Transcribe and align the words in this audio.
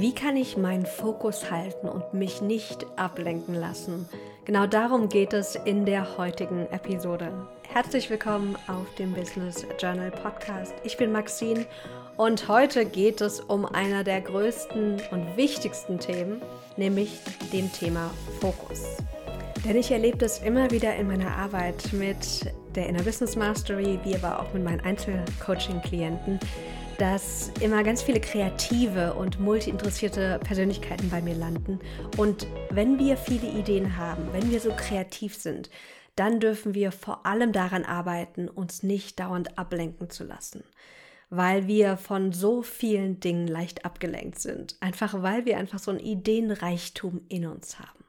Wie 0.00 0.14
kann 0.14 0.38
ich 0.38 0.56
meinen 0.56 0.86
Fokus 0.86 1.50
halten 1.50 1.86
und 1.86 2.14
mich 2.14 2.40
nicht 2.40 2.86
ablenken 2.96 3.54
lassen? 3.54 4.08
Genau 4.46 4.66
darum 4.66 5.10
geht 5.10 5.34
es 5.34 5.54
in 5.54 5.84
der 5.84 6.16
heutigen 6.16 6.66
Episode. 6.70 7.30
Herzlich 7.68 8.08
willkommen 8.08 8.56
auf 8.68 8.86
dem 8.98 9.12
Business 9.12 9.66
Journal 9.78 10.10
Podcast. 10.10 10.72
Ich 10.82 10.96
bin 10.96 11.12
Maxine 11.12 11.66
und 12.16 12.48
heute 12.48 12.86
geht 12.86 13.20
es 13.20 13.40
um 13.40 13.66
einer 13.66 14.02
der 14.02 14.22
größten 14.22 15.02
und 15.10 15.36
wichtigsten 15.36 15.98
Themen, 15.98 16.40
nämlich 16.78 17.20
dem 17.52 17.70
Thema 17.70 18.10
Fokus. 18.40 18.96
Denn 19.62 19.76
ich 19.76 19.90
erlebe 19.90 20.16
das 20.16 20.38
immer 20.38 20.70
wieder 20.70 20.96
in 20.96 21.06
meiner 21.06 21.36
Arbeit 21.36 21.92
mit 21.92 22.50
der 22.74 22.88
Inner 22.88 23.02
Business 23.02 23.36
Mastery, 23.36 23.98
wie 24.04 24.14
aber 24.14 24.40
auch 24.40 24.54
mit 24.54 24.64
meinen 24.64 24.80
Einzelcoaching-Klienten, 24.80 26.40
dass 27.02 27.50
immer 27.60 27.82
ganz 27.82 28.00
viele 28.00 28.20
kreative 28.20 29.14
und 29.14 29.40
multi-interessierte 29.40 30.38
Persönlichkeiten 30.44 31.10
bei 31.10 31.20
mir 31.20 31.34
landen. 31.34 31.80
Und 32.16 32.46
wenn 32.70 32.96
wir 33.00 33.16
viele 33.16 33.48
Ideen 33.48 33.96
haben, 33.96 34.32
wenn 34.32 34.52
wir 34.52 34.60
so 34.60 34.70
kreativ 34.70 35.34
sind, 35.34 35.68
dann 36.14 36.38
dürfen 36.38 36.74
wir 36.74 36.92
vor 36.92 37.26
allem 37.26 37.50
daran 37.50 37.84
arbeiten, 37.84 38.48
uns 38.48 38.84
nicht 38.84 39.18
dauernd 39.18 39.58
ablenken 39.58 40.10
zu 40.10 40.22
lassen. 40.22 40.62
Weil 41.28 41.66
wir 41.66 41.96
von 41.96 42.30
so 42.30 42.62
vielen 42.62 43.18
Dingen 43.18 43.48
leicht 43.48 43.84
abgelenkt 43.84 44.38
sind. 44.38 44.76
Einfach 44.78 45.22
weil 45.22 45.44
wir 45.44 45.58
einfach 45.58 45.80
so 45.80 45.90
ein 45.90 45.98
Ideenreichtum 45.98 47.22
in 47.28 47.46
uns 47.46 47.80
haben. 47.80 48.04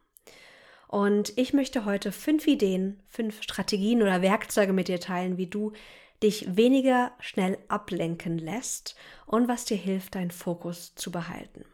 Und 0.87 1.35
ich 1.35 1.51
möchte 1.51 1.85
heute 1.85 2.11
fünf 2.11 2.45
Ideen, 2.45 3.01
fünf 3.09 3.41
Strategien 3.41 4.03
oder 4.03 4.21
Werkzeuge 4.21 4.71
mit 4.71 4.87
dir 4.87 4.99
teilen, 4.99 5.39
wie 5.39 5.47
du 5.47 5.73
dich 6.23 6.55
weniger 6.55 7.11
schnell 7.19 7.57
ablenken 7.67 8.37
lässt 8.37 8.95
und 9.25 9.47
was 9.47 9.65
dir 9.65 9.77
hilft, 9.77 10.15
deinen 10.15 10.31
Fokus 10.31 10.95
zu 10.95 11.11
behalten. 11.11 11.65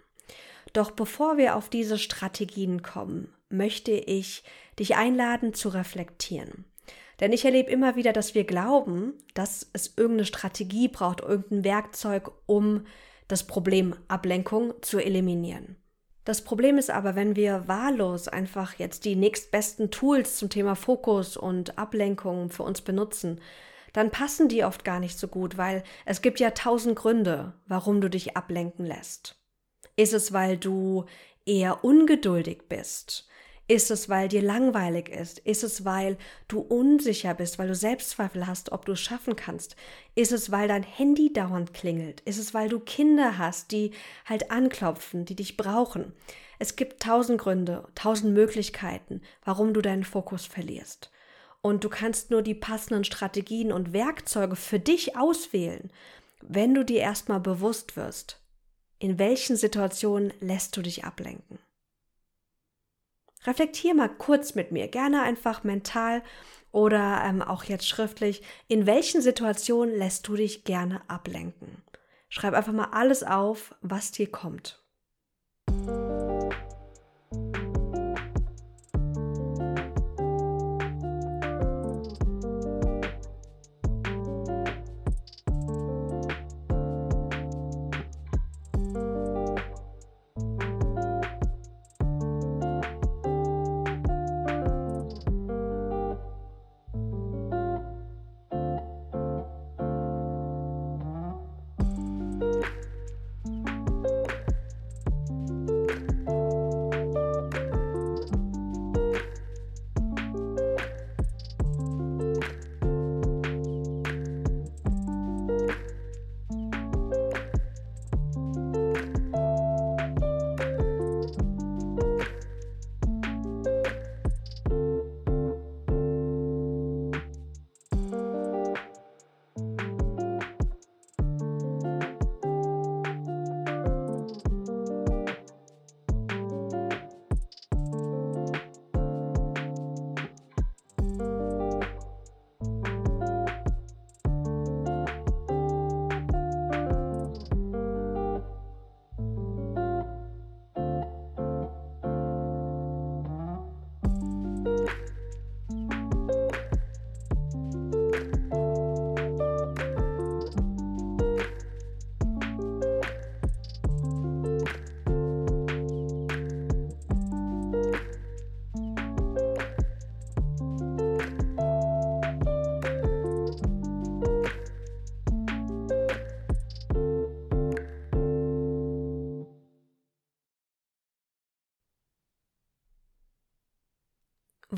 Doch 0.73 0.91
bevor 0.91 1.37
wir 1.37 1.55
auf 1.55 1.69
diese 1.69 1.97
Strategien 1.97 2.83
kommen, 2.83 3.33
möchte 3.49 3.91
ich 3.91 4.43
dich 4.77 4.95
einladen 4.95 5.53
zu 5.53 5.69
reflektieren. 5.69 6.65
Denn 7.19 7.33
ich 7.33 7.43
erlebe 7.45 7.71
immer 7.71 7.95
wieder, 7.95 8.13
dass 8.13 8.33
wir 8.33 8.45
glauben, 8.45 9.13
dass 9.33 9.69
es 9.73 9.93
irgendeine 9.97 10.25
Strategie 10.25 10.87
braucht, 10.87 11.21
irgendein 11.21 11.63
Werkzeug, 11.63 12.31
um 12.45 12.85
das 13.27 13.45
Problem 13.45 13.95
Ablenkung 14.07 14.73
zu 14.81 14.99
eliminieren. 14.99 15.75
Das 16.23 16.43
Problem 16.43 16.77
ist 16.77 16.91
aber, 16.91 17.15
wenn 17.15 17.35
wir 17.35 17.67
wahllos 17.67 18.27
einfach 18.27 18.75
jetzt 18.75 19.05
die 19.05 19.15
nächstbesten 19.15 19.89
Tools 19.89 20.37
zum 20.37 20.49
Thema 20.49 20.75
Fokus 20.75 21.37
und 21.37 21.77
Ablenkung 21.77 22.49
für 22.49 22.63
uns 22.63 22.81
benutzen, 22.81 23.41
dann 23.93 24.11
passen 24.11 24.47
die 24.47 24.63
oft 24.63 24.83
gar 24.83 24.99
nicht 24.99 25.17
so 25.17 25.27
gut, 25.27 25.57
weil 25.57 25.83
es 26.05 26.21
gibt 26.21 26.39
ja 26.39 26.51
tausend 26.51 26.95
Gründe, 26.95 27.53
warum 27.67 28.01
du 28.01 28.09
dich 28.09 28.35
ablenken 28.37 28.85
lässt. 28.85 29.35
Ist 29.95 30.13
es, 30.13 30.31
weil 30.33 30.57
du 30.57 31.05
eher 31.45 31.83
ungeduldig 31.83 32.63
bist? 32.69 33.27
Ist 33.67 33.91
es, 33.91 34.09
weil 34.09 34.27
dir 34.29 34.41
langweilig 34.41 35.09
ist? 35.09 35.37
Ist 35.39 35.63
es, 35.63 35.85
weil 35.85 36.17
du 36.47 36.59
unsicher 36.59 37.35
bist, 37.35 37.59
weil 37.59 37.67
du 37.67 37.75
Selbstzweifel 37.75 38.47
hast, 38.47 38.71
ob 38.71 38.85
du 38.85 38.93
es 38.93 38.99
schaffen 38.99 39.35
kannst? 39.35 39.75
Ist 40.15 40.31
es, 40.31 40.51
weil 40.51 40.67
dein 40.67 40.81
Handy 40.81 41.31
dauernd 41.31 41.73
klingelt? 41.73 42.21
Ist 42.21 42.39
es, 42.39 42.55
weil 42.55 42.67
du 42.67 42.79
Kinder 42.79 43.37
hast, 43.37 43.71
die 43.71 43.91
halt 44.25 44.49
anklopfen, 44.49 45.25
die 45.25 45.35
dich 45.35 45.55
brauchen? 45.55 46.13
Es 46.57 46.77
gibt 46.77 47.03
tausend 47.03 47.39
Gründe, 47.39 47.87
tausend 47.93 48.33
Möglichkeiten, 48.33 49.21
warum 49.45 49.75
du 49.75 49.81
deinen 49.81 50.03
Fokus 50.03 50.47
verlierst 50.47 51.11
und 51.61 51.83
du 51.83 51.89
kannst 51.89 52.31
nur 52.31 52.41
die 52.41 52.55
passenden 52.55 53.03
Strategien 53.03 53.71
und 53.71 53.93
Werkzeuge 53.93 54.55
für 54.55 54.79
dich 54.79 55.17
auswählen, 55.17 55.91
wenn 56.41 56.73
du 56.73 56.85
dir 56.85 57.01
erstmal 57.01 57.39
bewusst 57.39 57.97
wirst, 57.97 58.41
in 58.97 59.19
welchen 59.19 59.55
Situationen 59.55 60.33
lässt 60.39 60.75
du 60.77 60.81
dich 60.81 61.03
ablenken. 61.03 61.59
Reflektier 63.45 63.93
mal 63.93 64.09
kurz 64.09 64.55
mit 64.55 64.71
mir, 64.71 64.87
gerne 64.87 65.21
einfach 65.21 65.63
mental 65.63 66.23
oder 66.71 67.23
ähm, 67.23 67.41
auch 67.41 67.63
jetzt 67.63 67.87
schriftlich, 67.87 68.41
in 68.67 68.85
welchen 68.85 69.21
Situationen 69.21 69.95
lässt 69.95 70.27
du 70.27 70.35
dich 70.35 70.65
gerne 70.65 71.01
ablenken. 71.09 71.81
Schreib 72.27 72.53
einfach 72.53 72.73
mal 72.73 72.89
alles 72.91 73.23
auf, 73.23 73.75
was 73.81 74.11
dir 74.11 74.29
kommt. 74.29 74.83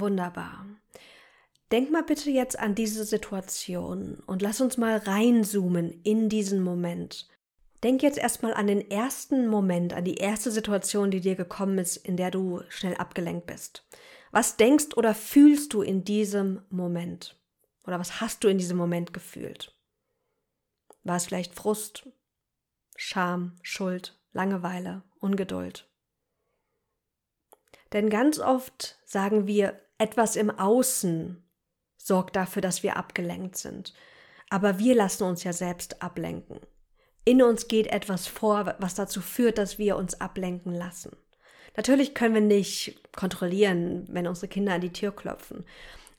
Wunderbar. 0.01 0.66
Denk 1.72 1.91
mal 1.91 2.03
bitte 2.03 2.31
jetzt 2.31 2.59
an 2.59 2.75
diese 2.75 3.06
Situation 3.06 4.22
und 4.25 4.41
lass 4.41 4.59
uns 4.59 4.78
mal 4.78 4.97
reinzoomen 4.97 6.01
in 6.03 6.28
diesen 6.28 6.62
Moment. 6.62 7.29
Denk 7.84 8.03
jetzt 8.03 8.17
erstmal 8.17 8.53
an 8.53 8.67
den 8.67 8.91
ersten 8.91 9.47
Moment, 9.47 9.94
an 9.94 10.03
die 10.03 10.16
erste 10.16 10.51
Situation, 10.51 11.11
die 11.11 11.22
dir 11.22 11.35
gekommen 11.35 11.78
ist, 11.78 11.97
in 11.97 12.17
der 12.17 12.31
du 12.31 12.61
schnell 12.70 12.96
abgelenkt 12.96 13.46
bist. 13.46 13.87
Was 14.31 14.58
denkst 14.58 14.97
oder 14.97 15.14
fühlst 15.14 15.73
du 15.73 15.81
in 15.81 16.03
diesem 16.03 16.61
Moment? 16.70 17.40
Oder 17.85 17.99
was 17.99 18.20
hast 18.22 18.43
du 18.43 18.47
in 18.47 18.58
diesem 18.58 18.78
Moment 18.78 19.14
gefühlt? 19.14 19.78
War 21.03 21.16
es 21.16 21.26
vielleicht 21.26 21.55
Frust, 21.55 22.09
Scham, 22.96 23.55
Schuld, 23.61 24.20
Langeweile, 24.31 25.03
Ungeduld? 25.20 25.90
Denn 27.93 28.09
ganz 28.09 28.40
oft 28.40 28.99
sagen 29.05 29.47
wir, 29.47 29.79
etwas 30.02 30.36
im 30.36 30.50
Außen 30.50 31.44
sorgt 31.98 32.36
dafür, 32.36 32.62
dass 32.62 32.82
wir 32.82 32.98
abgelenkt 32.98 33.56
sind. 33.56 33.94
Aber 34.50 34.80
wir 34.80 34.96
lassen 34.96 35.24
uns 35.24 35.44
ja 35.44 35.53
selbst 35.53 36.02
ablenken. 36.02 36.59
In 37.24 37.44
uns 37.44 37.68
geht 37.68 37.88
etwas 37.88 38.26
vor, 38.28 38.76
was 38.80 38.96
dazu 38.96 39.22
führt, 39.22 39.59
dass 39.59 39.78
wir 39.78 39.96
uns 39.96 40.20
ablenken 40.20 40.74
lassen. 40.74 41.16
Natürlich 41.78 42.16
können 42.16 42.34
wir 42.34 42.42
nicht 42.42 43.14
kontrollieren, 43.16 44.08
wenn 44.09 44.28
unsere 44.28 44.48
Kinder 44.48 44.74
an 44.74 44.82
die 44.82 44.92
Tür 44.92 45.16
klopfen. 45.16 45.66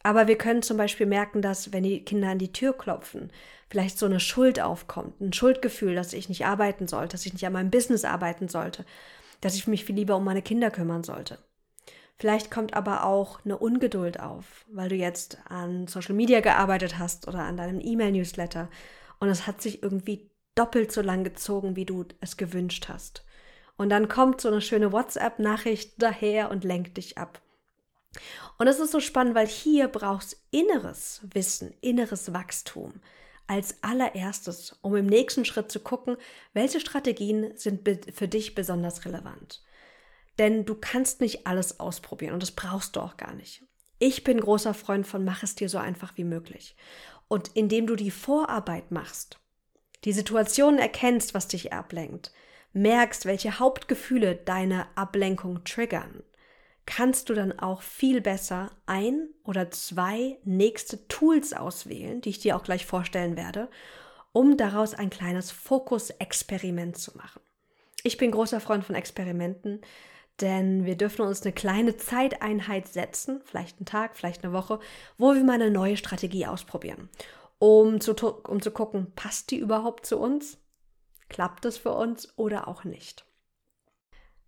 Aber 0.04 0.28
wir 0.28 0.38
können 0.38 0.62
zum 0.62 0.76
Beispiel 0.76 1.06
merken, 1.06 1.42
dass 1.42 1.72
wenn 1.72 1.82
die 1.82 2.04
Kinder 2.04 2.30
an 2.30 2.38
die 2.38 2.52
Tür 2.52 2.76
klopfen, 2.76 3.32
vielleicht 3.68 3.98
so 3.98 4.06
eine 4.06 4.20
Schuld 4.20 4.60
aufkommt, 4.60 5.20
ein 5.20 5.32
Schuldgefühl, 5.32 5.94
dass 5.94 6.12
ich 6.12 6.28
nicht 6.28 6.46
arbeiten 6.46 6.86
sollte, 6.86 7.12
dass 7.12 7.26
ich 7.26 7.32
nicht 7.32 7.46
an 7.46 7.52
meinem 7.52 7.70
Business 7.70 8.04
arbeiten 8.04 8.48
sollte, 8.48 8.84
dass 9.40 9.56
ich 9.56 9.66
mich 9.66 9.84
viel 9.84 9.96
lieber 9.96 10.16
um 10.16 10.24
meine 10.24 10.42
Kinder 10.42 10.70
kümmern 10.70 11.02
sollte. 11.02 11.38
Vielleicht 12.22 12.52
kommt 12.52 12.74
aber 12.74 13.04
auch 13.04 13.44
eine 13.44 13.58
Ungeduld 13.58 14.20
auf, 14.20 14.64
weil 14.68 14.88
du 14.88 14.94
jetzt 14.94 15.38
an 15.48 15.88
Social 15.88 16.14
Media 16.14 16.38
gearbeitet 16.38 16.96
hast 16.96 17.26
oder 17.26 17.40
an 17.40 17.56
deinem 17.56 17.80
E-Mail-Newsletter 17.80 18.68
und 19.18 19.28
es 19.28 19.48
hat 19.48 19.60
sich 19.60 19.82
irgendwie 19.82 20.30
doppelt 20.54 20.92
so 20.92 21.02
lang 21.02 21.24
gezogen, 21.24 21.74
wie 21.74 21.84
du 21.84 22.04
es 22.20 22.36
gewünscht 22.36 22.86
hast. 22.88 23.24
Und 23.76 23.88
dann 23.88 24.08
kommt 24.08 24.40
so 24.40 24.46
eine 24.46 24.60
schöne 24.60 24.92
WhatsApp-Nachricht 24.92 26.00
daher 26.00 26.52
und 26.52 26.62
lenkt 26.62 26.96
dich 26.96 27.18
ab. 27.18 27.42
Und 28.56 28.68
es 28.68 28.78
ist 28.78 28.92
so 28.92 29.00
spannend, 29.00 29.34
weil 29.34 29.48
hier 29.48 29.88
brauchst 29.88 30.40
inneres 30.52 31.22
Wissen, 31.34 31.74
inneres 31.80 32.32
Wachstum 32.32 32.92
als 33.48 33.82
allererstes, 33.82 34.78
um 34.80 34.94
im 34.94 35.06
nächsten 35.06 35.44
Schritt 35.44 35.72
zu 35.72 35.80
gucken, 35.80 36.16
welche 36.52 36.78
Strategien 36.78 37.56
sind 37.56 37.80
für 38.14 38.28
dich 38.28 38.54
besonders 38.54 39.06
relevant. 39.06 39.60
Denn 40.38 40.64
du 40.64 40.74
kannst 40.74 41.20
nicht 41.20 41.46
alles 41.46 41.80
ausprobieren 41.80 42.34
und 42.34 42.42
das 42.42 42.52
brauchst 42.52 42.96
du 42.96 43.00
auch 43.00 43.16
gar 43.16 43.34
nicht. 43.34 43.64
Ich 43.98 44.24
bin 44.24 44.40
großer 44.40 44.74
Freund 44.74 45.06
von 45.06 45.24
mach 45.24 45.42
es 45.42 45.54
dir 45.54 45.68
so 45.68 45.78
einfach 45.78 46.16
wie 46.16 46.24
möglich. 46.24 46.76
Und 47.28 47.50
indem 47.54 47.86
du 47.86 47.96
die 47.96 48.10
Vorarbeit 48.10 48.90
machst, 48.90 49.38
die 50.04 50.12
Situation 50.12 50.78
erkennst, 50.78 51.34
was 51.34 51.48
dich 51.48 51.72
ablenkt, 51.72 52.32
merkst, 52.72 53.26
welche 53.26 53.58
Hauptgefühle 53.58 54.34
deine 54.34 54.86
Ablenkung 54.96 55.62
triggern, 55.64 56.22
kannst 56.86 57.28
du 57.28 57.34
dann 57.34 57.58
auch 57.58 57.82
viel 57.82 58.20
besser 58.20 58.72
ein 58.86 59.28
oder 59.44 59.70
zwei 59.70 60.38
nächste 60.44 61.06
Tools 61.08 61.52
auswählen, 61.52 62.20
die 62.20 62.30
ich 62.30 62.40
dir 62.40 62.56
auch 62.56 62.64
gleich 62.64 62.86
vorstellen 62.86 63.36
werde, 63.36 63.70
um 64.32 64.56
daraus 64.56 64.94
ein 64.94 65.10
kleines 65.10 65.50
Fokus-Experiment 65.50 66.98
zu 66.98 67.16
machen. 67.16 67.40
Ich 68.02 68.16
bin 68.16 68.32
großer 68.32 68.60
Freund 68.60 68.84
von 68.84 68.96
Experimenten, 68.96 69.80
denn 70.40 70.84
wir 70.84 70.96
dürfen 70.96 71.22
uns 71.26 71.42
eine 71.42 71.52
kleine 71.52 71.96
Zeiteinheit 71.96 72.88
setzen, 72.88 73.40
vielleicht 73.44 73.78
einen 73.78 73.86
Tag, 73.86 74.16
vielleicht 74.16 74.44
eine 74.44 74.52
Woche, 74.52 74.80
wo 75.18 75.34
wir 75.34 75.44
mal 75.44 75.54
eine 75.54 75.70
neue 75.70 75.96
Strategie 75.96 76.46
ausprobieren, 76.46 77.08
um 77.58 78.00
zu, 78.00 78.14
um 78.14 78.60
zu 78.60 78.70
gucken, 78.70 79.12
passt 79.14 79.50
die 79.50 79.58
überhaupt 79.58 80.06
zu 80.06 80.18
uns? 80.18 80.58
Klappt 81.28 81.64
das 81.64 81.78
für 81.78 81.92
uns 81.92 82.36
oder 82.36 82.68
auch 82.68 82.84
nicht? 82.84 83.24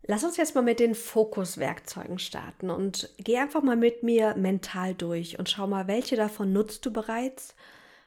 Lass 0.07 0.23
uns 0.23 0.37
jetzt 0.37 0.55
mal 0.55 0.63
mit 0.63 0.81
den 0.81 0.95
Fokuswerkzeugen 0.95 2.19
starten 2.19 2.69
und 2.69 3.09
geh 3.17 3.39
einfach 3.39 3.63
mal 3.63 3.77
mit 3.77 4.03
mir 4.03 4.35
mental 4.37 4.95
durch 4.95 5.39
und 5.39 5.49
schau 5.49 5.67
mal, 5.67 5.87
welche 5.87 6.17
davon 6.17 6.53
nutzt 6.53 6.85
du 6.85 6.93
bereits, 6.93 7.55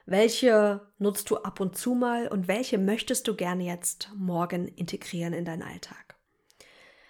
welche 0.06 0.82
nutzt 1.00 1.32
du 1.32 1.38
ab 1.38 1.60
und 1.60 1.76
zu 1.76 1.96
mal 1.96 2.28
und 2.28 2.48
welche 2.48 2.78
möchtest 2.78 3.28
du 3.28 3.36
gerne 3.36 3.64
jetzt 3.64 4.12
morgen 4.16 4.68
integrieren 4.68 5.34
in 5.34 5.44
deinen 5.44 5.64
Alltag. 5.64 6.17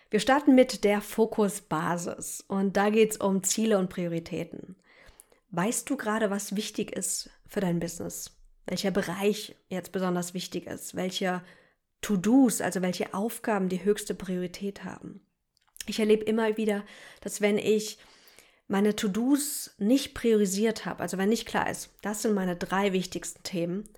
Wir 0.09 0.19
starten 0.21 0.55
mit 0.55 0.83
der 0.85 1.01
Fokusbasis 1.01 2.43
und 2.47 2.77
da 2.77 2.89
geht 2.89 3.11
es 3.11 3.17
um 3.17 3.43
Ziele 3.43 3.77
und 3.77 3.89
Prioritäten. 3.89 4.75
Weißt 5.51 5.89
du 5.89 5.97
gerade, 5.97 6.29
was 6.29 6.55
wichtig 6.55 6.91
ist 6.91 7.29
für 7.45 7.59
dein 7.59 7.79
Business? 7.79 8.31
Welcher 8.65 8.91
Bereich 8.91 9.55
jetzt 9.69 9.91
besonders 9.91 10.33
wichtig 10.33 10.65
ist? 10.65 10.95
Welche 10.95 11.41
To-Dos, 12.01 12.61
also 12.61 12.81
welche 12.81 13.13
Aufgaben 13.13 13.69
die 13.69 13.83
höchste 13.83 14.13
Priorität 14.13 14.83
haben. 14.83 15.21
Ich 15.87 15.99
erlebe 15.99 16.23
immer 16.23 16.57
wieder, 16.57 16.85
dass 17.21 17.41
wenn 17.41 17.57
ich 17.57 17.97
meine 18.67 18.95
To-Dos 18.95 19.75
nicht 19.77 20.13
priorisiert 20.13 20.85
habe, 20.85 21.01
also 21.01 21.17
wenn 21.17 21.29
nicht 21.29 21.47
klar 21.47 21.69
ist, 21.69 21.89
das 22.01 22.21
sind 22.21 22.33
meine 22.33 22.55
drei 22.55 22.93
wichtigsten 22.93 23.43
Themen, 23.43 23.89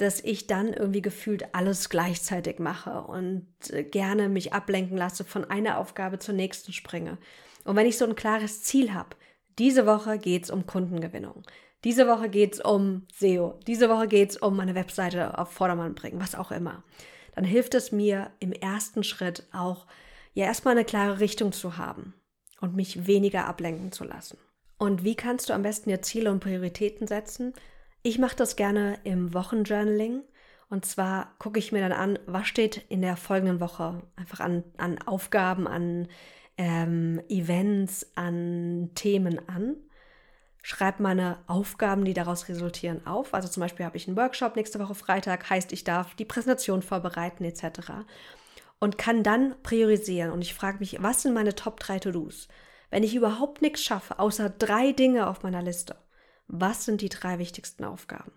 dass 0.00 0.20
ich 0.20 0.46
dann 0.46 0.72
irgendwie 0.72 1.02
gefühlt 1.02 1.54
alles 1.54 1.88
gleichzeitig 1.88 2.58
mache 2.58 3.02
und 3.02 3.46
äh, 3.70 3.82
gerne 3.82 4.28
mich 4.28 4.52
ablenken 4.52 4.96
lasse, 4.96 5.24
von 5.24 5.44
einer 5.44 5.78
Aufgabe 5.78 6.18
zur 6.18 6.34
nächsten 6.34 6.72
springe. 6.72 7.18
Und 7.64 7.76
wenn 7.76 7.86
ich 7.86 7.98
so 7.98 8.06
ein 8.06 8.14
klares 8.14 8.62
Ziel 8.62 8.94
habe, 8.94 9.16
diese 9.58 9.86
Woche 9.86 10.18
geht 10.18 10.44
es 10.44 10.50
um 10.50 10.66
Kundengewinnung, 10.66 11.42
diese 11.84 12.06
Woche 12.06 12.28
geht 12.28 12.54
es 12.54 12.60
um 12.60 13.06
SEO, 13.14 13.58
diese 13.66 13.88
Woche 13.88 14.08
geht 14.08 14.30
es 14.30 14.36
um 14.36 14.56
meine 14.56 14.74
Webseite 14.74 15.38
auf 15.38 15.52
Vordermann 15.52 15.94
bringen, 15.94 16.20
was 16.20 16.34
auch 16.34 16.50
immer 16.50 16.82
dann 17.34 17.44
hilft 17.44 17.74
es 17.74 17.92
mir 17.92 18.30
im 18.38 18.52
ersten 18.52 19.02
Schritt 19.02 19.46
auch, 19.52 19.86
ja 20.34 20.44
erstmal 20.44 20.72
eine 20.72 20.84
klare 20.84 21.20
Richtung 21.20 21.52
zu 21.52 21.76
haben 21.76 22.14
und 22.60 22.76
mich 22.76 23.06
weniger 23.06 23.46
ablenken 23.46 23.92
zu 23.92 24.04
lassen. 24.04 24.38
Und 24.78 25.04
wie 25.04 25.14
kannst 25.14 25.48
du 25.48 25.54
am 25.54 25.62
besten 25.62 25.90
dir 25.90 26.02
Ziele 26.02 26.30
und 26.30 26.40
Prioritäten 26.40 27.06
setzen? 27.06 27.52
Ich 28.02 28.18
mache 28.18 28.36
das 28.36 28.56
gerne 28.56 28.98
im 29.04 29.34
Wochenjournaling. 29.34 30.22
Und 30.68 30.84
zwar 30.84 31.34
gucke 31.38 31.58
ich 31.58 31.72
mir 31.72 31.80
dann 31.80 31.92
an, 31.92 32.18
was 32.26 32.46
steht 32.46 32.84
in 32.88 33.02
der 33.02 33.16
folgenden 33.16 33.60
Woche 33.60 34.02
einfach 34.16 34.40
an, 34.40 34.64
an 34.76 34.98
Aufgaben, 35.02 35.66
an 35.66 36.08
ähm, 36.56 37.20
Events, 37.28 38.06
an 38.14 38.90
Themen 38.94 39.40
an 39.48 39.76
schreibe 40.62 41.02
meine 41.02 41.38
Aufgaben, 41.46 42.04
die 42.04 42.14
daraus 42.14 42.48
resultieren, 42.48 43.06
auf. 43.06 43.34
Also 43.34 43.48
zum 43.48 43.62
Beispiel 43.62 43.86
habe 43.86 43.96
ich 43.96 44.06
einen 44.06 44.16
Workshop 44.16 44.56
nächste 44.56 44.78
Woche 44.78 44.94
Freitag, 44.94 45.48
heißt, 45.48 45.72
ich 45.72 45.84
darf 45.84 46.14
die 46.14 46.24
Präsentation 46.24 46.82
vorbereiten 46.82 47.44
etc. 47.44 47.92
Und 48.78 48.98
kann 48.98 49.22
dann 49.22 49.54
priorisieren. 49.62 50.30
Und 50.30 50.42
ich 50.42 50.54
frage 50.54 50.78
mich, 50.78 51.02
was 51.02 51.22
sind 51.22 51.34
meine 51.34 51.54
Top 51.54 51.80
3 51.80 52.00
To-Dos? 52.00 52.48
Wenn 52.90 53.04
ich 53.04 53.14
überhaupt 53.14 53.62
nichts 53.62 53.82
schaffe, 53.82 54.18
außer 54.18 54.50
drei 54.50 54.92
Dinge 54.92 55.28
auf 55.28 55.42
meiner 55.42 55.62
Liste, 55.62 55.96
was 56.52 56.84
sind 56.84 57.00
die 57.00 57.08
drei 57.08 57.38
wichtigsten 57.38 57.84
Aufgaben? 57.84 58.32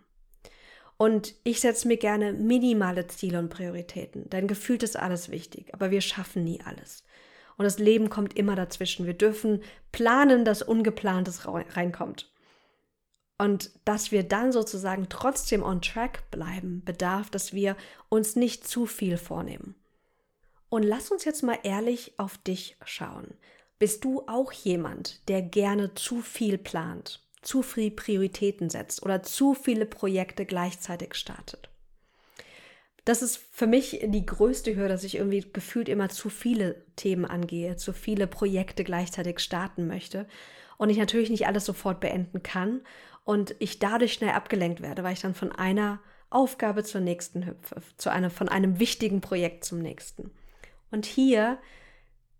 Und 0.97 1.33
ich 1.43 1.59
setze 1.59 1.87
mir 1.87 1.97
gerne 1.97 2.33
minimale 2.33 3.07
Ziele 3.07 3.39
und 3.39 3.49
Prioritäten, 3.49 4.29
denn 4.29 4.47
gefühlt 4.47 4.83
ist 4.83 4.95
alles 4.95 5.29
wichtig, 5.29 5.73
aber 5.73 5.91
wir 5.91 6.01
schaffen 6.01 6.43
nie 6.43 6.61
alles. 6.63 7.03
Und 7.57 7.65
das 7.65 7.79
Leben 7.79 8.09
kommt 8.09 8.37
immer 8.37 8.55
dazwischen. 8.55 9.05
Wir 9.05 9.13
dürfen 9.13 9.61
planen, 9.91 10.45
dass 10.45 10.61
Ungeplantes 10.61 11.47
reinkommt. 11.47 12.31
Und 13.37 13.71
dass 13.85 14.11
wir 14.11 14.23
dann 14.23 14.51
sozusagen 14.51 15.07
trotzdem 15.09 15.63
on 15.63 15.81
track 15.81 16.29
bleiben, 16.31 16.83
bedarf, 16.85 17.29
dass 17.29 17.53
wir 17.53 17.75
uns 18.09 18.35
nicht 18.35 18.67
zu 18.67 18.85
viel 18.85 19.17
vornehmen. 19.17 19.75
Und 20.69 20.83
lass 20.83 21.11
uns 21.11 21.25
jetzt 21.25 21.43
mal 21.43 21.59
ehrlich 21.63 22.13
auf 22.17 22.37
dich 22.37 22.77
schauen. 22.85 23.35
Bist 23.79 24.03
du 24.05 24.23
auch 24.27 24.51
jemand, 24.51 25.27
der 25.27 25.41
gerne 25.41 25.93
zu 25.93 26.21
viel 26.21 26.57
plant, 26.57 27.22
zu 27.43 27.61
viel 27.61 27.91
Prioritäten 27.91 28.69
setzt 28.69 29.03
oder 29.03 29.23
zu 29.23 29.53
viele 29.53 29.85
Projekte 29.85 30.45
gleichzeitig 30.45 31.15
startet? 31.15 31.69
das 33.05 33.21
ist 33.21 33.37
für 33.51 33.67
mich 33.67 33.99
die 34.03 34.25
größte 34.25 34.75
Hürde, 34.75 34.89
dass 34.89 35.03
ich 35.03 35.15
irgendwie 35.15 35.45
gefühlt 35.51 35.89
immer 35.89 36.09
zu 36.09 36.29
viele 36.29 36.85
Themen 36.95 37.25
angehe, 37.25 37.75
zu 37.75 37.91
viele 37.91 38.27
Projekte 38.27 38.83
gleichzeitig 38.83 39.39
starten 39.39 39.87
möchte 39.87 40.25
und 40.77 40.89
ich 40.89 40.97
natürlich 40.97 41.29
nicht 41.29 41.47
alles 41.47 41.65
sofort 41.65 41.99
beenden 41.99 42.43
kann 42.43 42.81
und 43.25 43.55
ich 43.59 43.79
dadurch 43.79 44.13
schnell 44.13 44.31
abgelenkt 44.31 44.81
werde, 44.81 45.03
weil 45.03 45.13
ich 45.13 45.21
dann 45.21 45.35
von 45.35 45.51
einer 45.51 45.99
Aufgabe 46.29 46.83
zur 46.83 47.01
nächsten 47.01 47.45
hüpfe, 47.45 47.81
zu 47.97 48.09
einem, 48.09 48.31
von 48.31 48.49
einem 48.49 48.79
wichtigen 48.79 49.21
Projekt 49.21 49.65
zum 49.65 49.79
nächsten. 49.79 50.31
Und 50.89 51.05
hier 51.05 51.59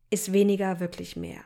ist 0.10 0.32
weniger 0.32 0.80
wirklich 0.80 1.16
mehr. 1.16 1.42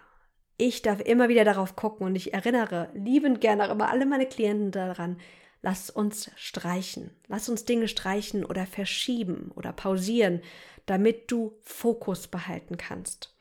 Ich 0.58 0.82
darf 0.82 1.02
immer 1.02 1.30
wieder 1.30 1.46
darauf 1.46 1.76
gucken 1.76 2.08
und 2.08 2.16
ich 2.16 2.34
erinnere 2.34 2.90
liebend 2.94 3.42
gerne 3.42 3.68
auch 3.68 3.72
immer 3.72 3.90
alle 3.90 4.06
meine 4.06 4.28
Klienten 4.28 4.72
daran, 4.72 5.18
Lass 5.62 5.90
uns 5.90 6.32
streichen. 6.36 7.12
Lass 7.28 7.50
uns 7.50 7.66
Dinge 7.66 7.88
streichen 7.88 8.46
oder 8.46 8.66
verschieben 8.66 9.52
oder 9.56 9.74
pausieren, 9.74 10.42
damit 10.86 11.32
du 11.32 11.58
Fokus 11.62 12.28
behalten 12.28 12.78
kannst. 12.78 13.36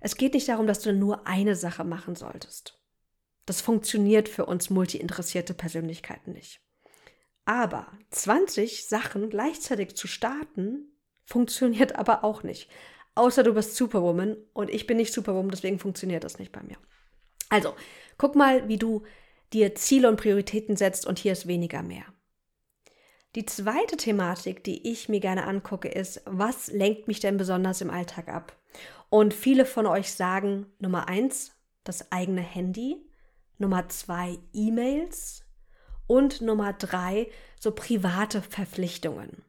Es 0.00 0.16
geht 0.16 0.34
nicht 0.34 0.48
darum, 0.48 0.66
dass 0.66 0.80
du 0.80 0.92
nur 0.92 1.26
eine 1.26 1.56
Sache 1.56 1.84
machen 1.84 2.14
solltest. 2.14 2.78
Das 3.46 3.60
funktioniert 3.60 4.28
für 4.28 4.46
uns 4.46 4.70
multi-interessierte 4.70 5.54
Persönlichkeiten 5.54 6.32
nicht. 6.32 6.60
Aber 7.46 7.90
20 8.10 8.86
Sachen 8.86 9.30
gleichzeitig 9.30 9.96
zu 9.96 10.06
starten, 10.06 10.92
funktioniert 11.24 11.96
aber 11.96 12.24
auch 12.24 12.42
nicht. 12.42 12.70
Außer 13.18 13.42
du 13.42 13.52
bist 13.52 13.74
Superwoman 13.74 14.36
und 14.52 14.70
ich 14.70 14.86
bin 14.86 14.96
nicht 14.96 15.12
Superwoman, 15.12 15.50
deswegen 15.50 15.80
funktioniert 15.80 16.22
das 16.22 16.38
nicht 16.38 16.52
bei 16.52 16.62
mir. 16.62 16.76
Also, 17.48 17.74
guck 18.16 18.36
mal, 18.36 18.68
wie 18.68 18.76
du 18.76 19.02
dir 19.52 19.74
Ziele 19.74 20.08
und 20.08 20.20
Prioritäten 20.20 20.76
setzt 20.76 21.04
und 21.04 21.18
hier 21.18 21.32
ist 21.32 21.48
weniger 21.48 21.82
mehr. 21.82 22.04
Die 23.34 23.44
zweite 23.44 23.96
Thematik, 23.96 24.62
die 24.62 24.88
ich 24.88 25.08
mir 25.08 25.18
gerne 25.18 25.48
angucke, 25.48 25.88
ist, 25.88 26.22
was 26.26 26.68
lenkt 26.68 27.08
mich 27.08 27.18
denn 27.18 27.38
besonders 27.38 27.80
im 27.80 27.90
Alltag 27.90 28.28
ab? 28.28 28.56
Und 29.10 29.34
viele 29.34 29.66
von 29.66 29.86
euch 29.86 30.12
sagen, 30.12 30.66
Nummer 30.78 31.08
eins, 31.08 31.56
das 31.82 32.12
eigene 32.12 32.42
Handy, 32.42 33.04
Nummer 33.58 33.88
zwei, 33.88 34.38
E-Mails 34.52 35.44
und 36.06 36.40
Nummer 36.40 36.72
drei, 36.72 37.26
so 37.58 37.72
private 37.72 38.42
Verpflichtungen. 38.42 39.42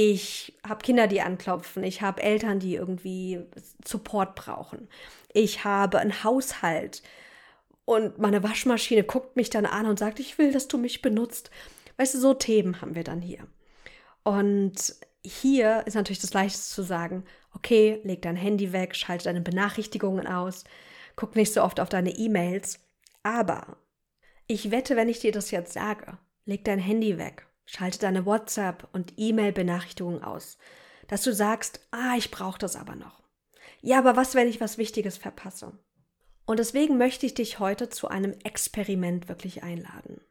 Ich 0.00 0.56
habe 0.64 0.84
Kinder, 0.84 1.08
die 1.08 1.22
anklopfen, 1.22 1.82
ich 1.82 2.02
habe 2.02 2.22
Eltern, 2.22 2.60
die 2.60 2.76
irgendwie 2.76 3.40
Support 3.84 4.36
brauchen, 4.36 4.88
ich 5.32 5.64
habe 5.64 5.98
einen 5.98 6.22
Haushalt, 6.22 7.02
Und 7.88 8.18
meine 8.18 8.42
Waschmaschine 8.42 9.02
guckt 9.02 9.36
mich 9.36 9.48
dann 9.48 9.64
an 9.64 9.86
und 9.86 9.98
sagt, 9.98 10.20
ich 10.20 10.36
will, 10.36 10.52
dass 10.52 10.68
du 10.68 10.76
mich 10.76 11.00
benutzt. 11.00 11.50
Weißt 11.96 12.14
du, 12.14 12.18
so 12.20 12.34
Themen 12.34 12.82
haben 12.82 12.94
wir 12.94 13.02
dann 13.02 13.22
hier. 13.22 13.46
Und 14.24 14.94
hier 15.24 15.84
ist 15.86 15.94
natürlich 15.94 16.20
das 16.20 16.34
Leichteste 16.34 16.74
zu 16.74 16.82
sagen, 16.82 17.24
okay, 17.54 18.00
leg 18.04 18.20
dein 18.20 18.36
Handy 18.36 18.74
weg, 18.74 18.94
schalte 18.94 19.24
deine 19.24 19.40
Benachrichtigungen 19.40 20.26
aus, 20.26 20.64
guck 21.16 21.34
nicht 21.34 21.54
so 21.54 21.62
oft 21.62 21.80
auf 21.80 21.88
deine 21.88 22.10
E-Mails. 22.10 22.80
Aber 23.22 23.78
ich 24.48 24.70
wette, 24.70 24.94
wenn 24.94 25.08
ich 25.08 25.20
dir 25.20 25.32
das 25.32 25.50
jetzt 25.50 25.72
sage, 25.72 26.18
leg 26.44 26.64
dein 26.66 26.80
Handy 26.80 27.16
weg, 27.16 27.47
schalte 27.68 27.98
deine 27.98 28.24
WhatsApp 28.24 28.88
und 28.92 29.12
E-Mail-Benachrichtigungen 29.18 30.24
aus, 30.24 30.56
dass 31.06 31.22
du 31.22 31.34
sagst, 31.34 31.86
ah, 31.90 32.14
ich 32.16 32.30
brauche 32.30 32.58
das 32.58 32.76
aber 32.76 32.96
noch. 32.96 33.22
Ja, 33.82 33.98
aber 33.98 34.16
was, 34.16 34.34
wenn 34.34 34.48
ich 34.48 34.60
was 34.60 34.78
Wichtiges 34.78 35.18
verpasse? 35.18 35.78
Und 36.46 36.58
deswegen 36.58 36.96
möchte 36.96 37.26
ich 37.26 37.34
dich 37.34 37.58
heute 37.58 37.90
zu 37.90 38.08
einem 38.08 38.32
Experiment 38.42 39.28
wirklich 39.28 39.62
einladen. 39.62 40.22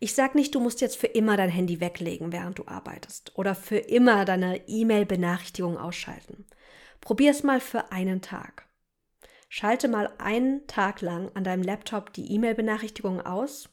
Ich 0.00 0.14
sage 0.14 0.36
nicht, 0.36 0.54
du 0.54 0.60
musst 0.60 0.80
jetzt 0.80 0.96
für 0.96 1.06
immer 1.06 1.36
dein 1.36 1.50
Handy 1.50 1.80
weglegen, 1.80 2.32
während 2.32 2.58
du 2.58 2.66
arbeitest 2.66 3.38
oder 3.38 3.54
für 3.54 3.78
immer 3.78 4.24
deine 4.24 4.66
E-Mail-Benachrichtigung 4.66 5.78
ausschalten. 5.78 6.46
Probier 7.00 7.30
es 7.30 7.44
mal 7.44 7.60
für 7.60 7.92
einen 7.92 8.22
Tag. 8.22 8.66
Schalte 9.48 9.86
mal 9.86 10.12
einen 10.18 10.66
Tag 10.66 11.00
lang 11.00 11.30
an 11.34 11.44
deinem 11.44 11.62
Laptop 11.62 12.12
die 12.12 12.32
E-Mail-Benachrichtigung 12.32 13.20
aus 13.20 13.68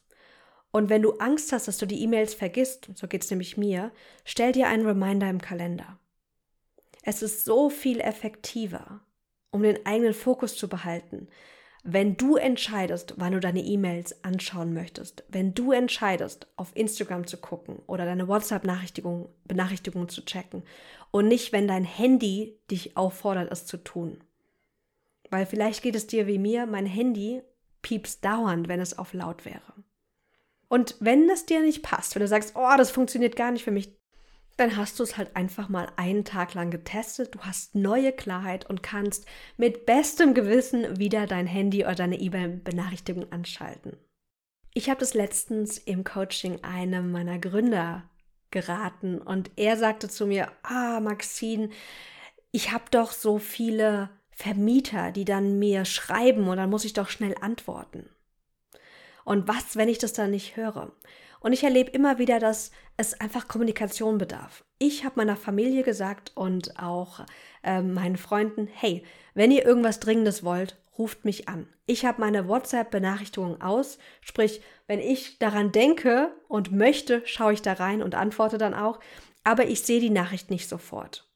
und 0.70 0.90
wenn 0.90 1.02
du 1.02 1.12
Angst 1.12 1.52
hast, 1.52 1.68
dass 1.68 1.78
du 1.78 1.86
die 1.86 2.02
E-Mails 2.02 2.34
vergisst, 2.34 2.90
so 2.94 3.06
geht 3.08 3.24
es 3.24 3.30
nämlich 3.30 3.56
mir, 3.56 3.90
stell 4.24 4.52
dir 4.52 4.68
einen 4.68 4.86
Reminder 4.86 5.28
im 5.30 5.40
Kalender. 5.40 5.98
Es 7.02 7.22
ist 7.22 7.44
so 7.44 7.70
viel 7.70 8.00
effektiver, 8.00 9.00
um 9.50 9.62
den 9.62 9.86
eigenen 9.86 10.12
Fokus 10.12 10.56
zu 10.56 10.68
behalten. 10.68 11.28
Wenn 11.84 12.18
du 12.18 12.36
entscheidest, 12.36 13.14
wann 13.16 13.32
du 13.32 13.40
deine 13.40 13.62
E-Mails 13.62 14.22
anschauen 14.22 14.74
möchtest, 14.74 15.24
wenn 15.28 15.54
du 15.54 15.72
entscheidest, 15.72 16.46
auf 16.56 16.76
Instagram 16.76 17.26
zu 17.26 17.38
gucken 17.38 17.78
oder 17.86 18.04
deine 18.04 18.28
WhatsApp-Benachrichtigungen 18.28 19.28
Benachrichtigung 19.44 20.08
zu 20.08 20.22
checken 20.22 20.64
und 21.12 21.28
nicht, 21.28 21.52
wenn 21.52 21.66
dein 21.66 21.84
Handy 21.84 22.58
dich 22.70 22.96
auffordert, 22.96 23.50
es 23.50 23.64
zu 23.64 23.78
tun. 23.78 24.22
Weil 25.30 25.46
vielleicht 25.46 25.82
geht 25.82 25.94
es 25.94 26.06
dir 26.06 26.26
wie 26.26 26.38
mir, 26.38 26.66
mein 26.66 26.86
Handy 26.86 27.42
piepst 27.80 28.22
dauernd, 28.22 28.68
wenn 28.68 28.80
es 28.80 28.98
auf 28.98 29.14
laut 29.14 29.46
wäre. 29.46 29.72
Und 30.68 30.96
wenn 31.00 31.26
das 31.28 31.46
dir 31.46 31.60
nicht 31.60 31.82
passt, 31.82 32.14
wenn 32.14 32.20
du 32.20 32.28
sagst, 32.28 32.52
oh, 32.54 32.76
das 32.76 32.90
funktioniert 32.90 33.36
gar 33.36 33.50
nicht 33.50 33.64
für 33.64 33.70
mich, 33.70 33.96
dann 34.58 34.76
hast 34.76 34.98
du 34.98 35.04
es 35.04 35.16
halt 35.16 35.36
einfach 35.36 35.68
mal 35.68 35.88
einen 35.96 36.24
Tag 36.24 36.54
lang 36.54 36.70
getestet. 36.70 37.34
Du 37.34 37.40
hast 37.40 37.74
neue 37.74 38.12
Klarheit 38.12 38.68
und 38.68 38.82
kannst 38.82 39.24
mit 39.56 39.86
bestem 39.86 40.34
Gewissen 40.34 40.98
wieder 40.98 41.26
dein 41.26 41.46
Handy 41.46 41.84
oder 41.84 41.94
deine 41.94 42.18
E-Mail-Benachrichtigung 42.18 43.30
anschalten. 43.30 43.96
Ich 44.74 44.90
habe 44.90 45.00
das 45.00 45.14
letztens 45.14 45.78
im 45.78 46.04
Coaching 46.04 46.62
einem 46.64 47.12
meiner 47.12 47.38
Gründer 47.38 48.10
geraten 48.50 49.18
und 49.18 49.50
er 49.56 49.76
sagte 49.76 50.08
zu 50.08 50.26
mir, 50.26 50.50
ah, 50.62 51.00
Maxine, 51.00 51.70
ich 52.50 52.72
habe 52.72 52.84
doch 52.90 53.12
so 53.12 53.38
viele 53.38 54.10
Vermieter, 54.30 55.12
die 55.12 55.24
dann 55.24 55.58
mir 55.58 55.84
schreiben 55.84 56.48
und 56.48 56.56
dann 56.56 56.70
muss 56.70 56.84
ich 56.84 56.92
doch 56.92 57.08
schnell 57.08 57.34
antworten. 57.40 58.08
Und 59.28 59.46
was, 59.46 59.76
wenn 59.76 59.90
ich 59.90 59.98
das 59.98 60.14
dann 60.14 60.30
nicht 60.30 60.56
höre? 60.56 60.90
Und 61.40 61.52
ich 61.52 61.62
erlebe 61.62 61.90
immer 61.90 62.18
wieder, 62.18 62.38
dass 62.38 62.70
es 62.96 63.20
einfach 63.20 63.46
Kommunikation 63.46 64.16
bedarf. 64.16 64.64
Ich 64.78 65.04
habe 65.04 65.16
meiner 65.16 65.36
Familie 65.36 65.82
gesagt 65.82 66.32
und 66.34 66.80
auch 66.80 67.26
äh, 67.62 67.82
meinen 67.82 68.16
Freunden, 68.16 68.66
hey, 68.72 69.04
wenn 69.34 69.50
ihr 69.50 69.66
irgendwas 69.66 70.00
Dringendes 70.00 70.44
wollt, 70.44 70.78
ruft 70.96 71.26
mich 71.26 71.46
an. 71.46 71.68
Ich 71.84 72.06
habe 72.06 72.22
meine 72.22 72.48
WhatsApp-Benachrichtigungen 72.48 73.60
aus, 73.60 73.98
sprich, 74.22 74.62
wenn 74.86 74.98
ich 74.98 75.38
daran 75.38 75.72
denke 75.72 76.34
und 76.48 76.72
möchte, 76.72 77.20
schaue 77.26 77.52
ich 77.52 77.60
da 77.60 77.74
rein 77.74 78.02
und 78.02 78.14
antworte 78.14 78.56
dann 78.56 78.72
auch, 78.72 78.98
aber 79.44 79.66
ich 79.66 79.82
sehe 79.82 80.00
die 80.00 80.08
Nachricht 80.08 80.48
nicht 80.50 80.70
sofort. 80.70 81.28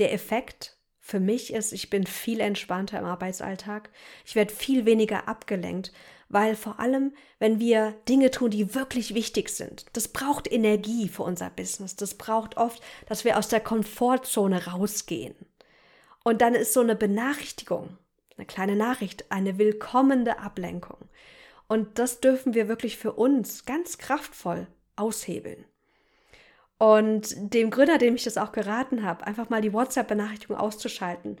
Der 0.00 0.12
Effekt 0.12 0.76
für 1.04 1.18
mich 1.18 1.52
ist, 1.52 1.72
ich 1.72 1.90
bin 1.90 2.06
viel 2.06 2.38
entspannter 2.38 2.98
im 3.00 3.04
Arbeitsalltag, 3.04 3.90
ich 4.24 4.36
werde 4.36 4.54
viel 4.54 4.86
weniger 4.86 5.26
abgelenkt, 5.26 5.92
weil 6.28 6.54
vor 6.54 6.78
allem, 6.78 7.12
wenn 7.40 7.58
wir 7.58 7.92
Dinge 8.08 8.30
tun, 8.30 8.50
die 8.52 8.74
wirklich 8.74 9.12
wichtig 9.12 9.50
sind, 9.50 9.84
das 9.94 10.08
braucht 10.08 10.50
Energie 10.50 11.08
für 11.08 11.24
unser 11.24 11.50
Business. 11.50 11.96
Das 11.96 12.14
braucht 12.14 12.56
oft, 12.56 12.80
dass 13.06 13.24
wir 13.24 13.36
aus 13.36 13.48
der 13.48 13.60
Komfortzone 13.60 14.66
rausgehen. 14.68 15.34
Und 16.24 16.40
dann 16.40 16.54
ist 16.54 16.72
so 16.72 16.80
eine 16.80 16.94
Benachrichtigung, 16.94 17.98
eine 18.38 18.46
kleine 18.46 18.76
Nachricht, 18.76 19.30
eine 19.30 19.58
willkommene 19.58 20.38
Ablenkung. 20.38 21.08
Und 21.66 21.98
das 21.98 22.20
dürfen 22.20 22.54
wir 22.54 22.68
wirklich 22.68 22.96
für 22.96 23.12
uns 23.12 23.66
ganz 23.66 23.98
kraftvoll 23.98 24.68
aushebeln. 24.94 25.64
Und 26.82 27.36
dem 27.54 27.70
Gründer, 27.70 27.96
dem 27.96 28.16
ich 28.16 28.24
das 28.24 28.36
auch 28.36 28.50
geraten 28.50 29.04
habe, 29.04 29.24
einfach 29.24 29.48
mal 29.48 29.60
die 29.60 29.72
WhatsApp-Benachrichtigung 29.72 30.56
auszuschalten, 30.56 31.38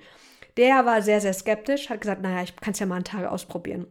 der 0.56 0.86
war 0.86 1.02
sehr, 1.02 1.20
sehr 1.20 1.32
skeptisch, 1.32 1.90
hat 1.90 2.00
gesagt, 2.00 2.22
naja, 2.22 2.44
ich 2.44 2.54
kann 2.54 2.74
es 2.74 2.78
ja 2.78 2.86
mal 2.86 2.94
einen 2.94 3.04
Tag 3.04 3.26
ausprobieren. 3.26 3.88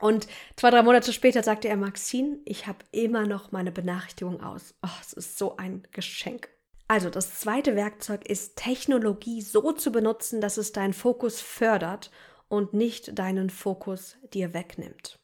Und 0.00 0.26
zwei, 0.56 0.70
drei 0.70 0.82
Monate 0.82 1.12
später 1.12 1.44
sagte 1.44 1.68
er, 1.68 1.76
Maxine, 1.76 2.40
ich 2.44 2.66
habe 2.66 2.80
immer 2.90 3.24
noch 3.24 3.52
meine 3.52 3.70
Benachrichtigung 3.70 4.42
aus. 4.42 4.74
Oh, 4.84 4.88
es 5.00 5.12
ist 5.12 5.38
so 5.38 5.56
ein 5.58 5.86
Geschenk. 5.92 6.48
Also 6.88 7.08
das 7.08 7.38
zweite 7.38 7.76
Werkzeug 7.76 8.28
ist 8.28 8.56
Technologie 8.56 9.42
so 9.42 9.70
zu 9.70 9.92
benutzen, 9.92 10.40
dass 10.40 10.56
es 10.56 10.72
deinen 10.72 10.92
Fokus 10.92 11.40
fördert 11.40 12.10
und 12.48 12.74
nicht 12.74 13.16
deinen 13.16 13.48
Fokus 13.48 14.16
dir 14.34 14.54
wegnimmt. 14.54 15.19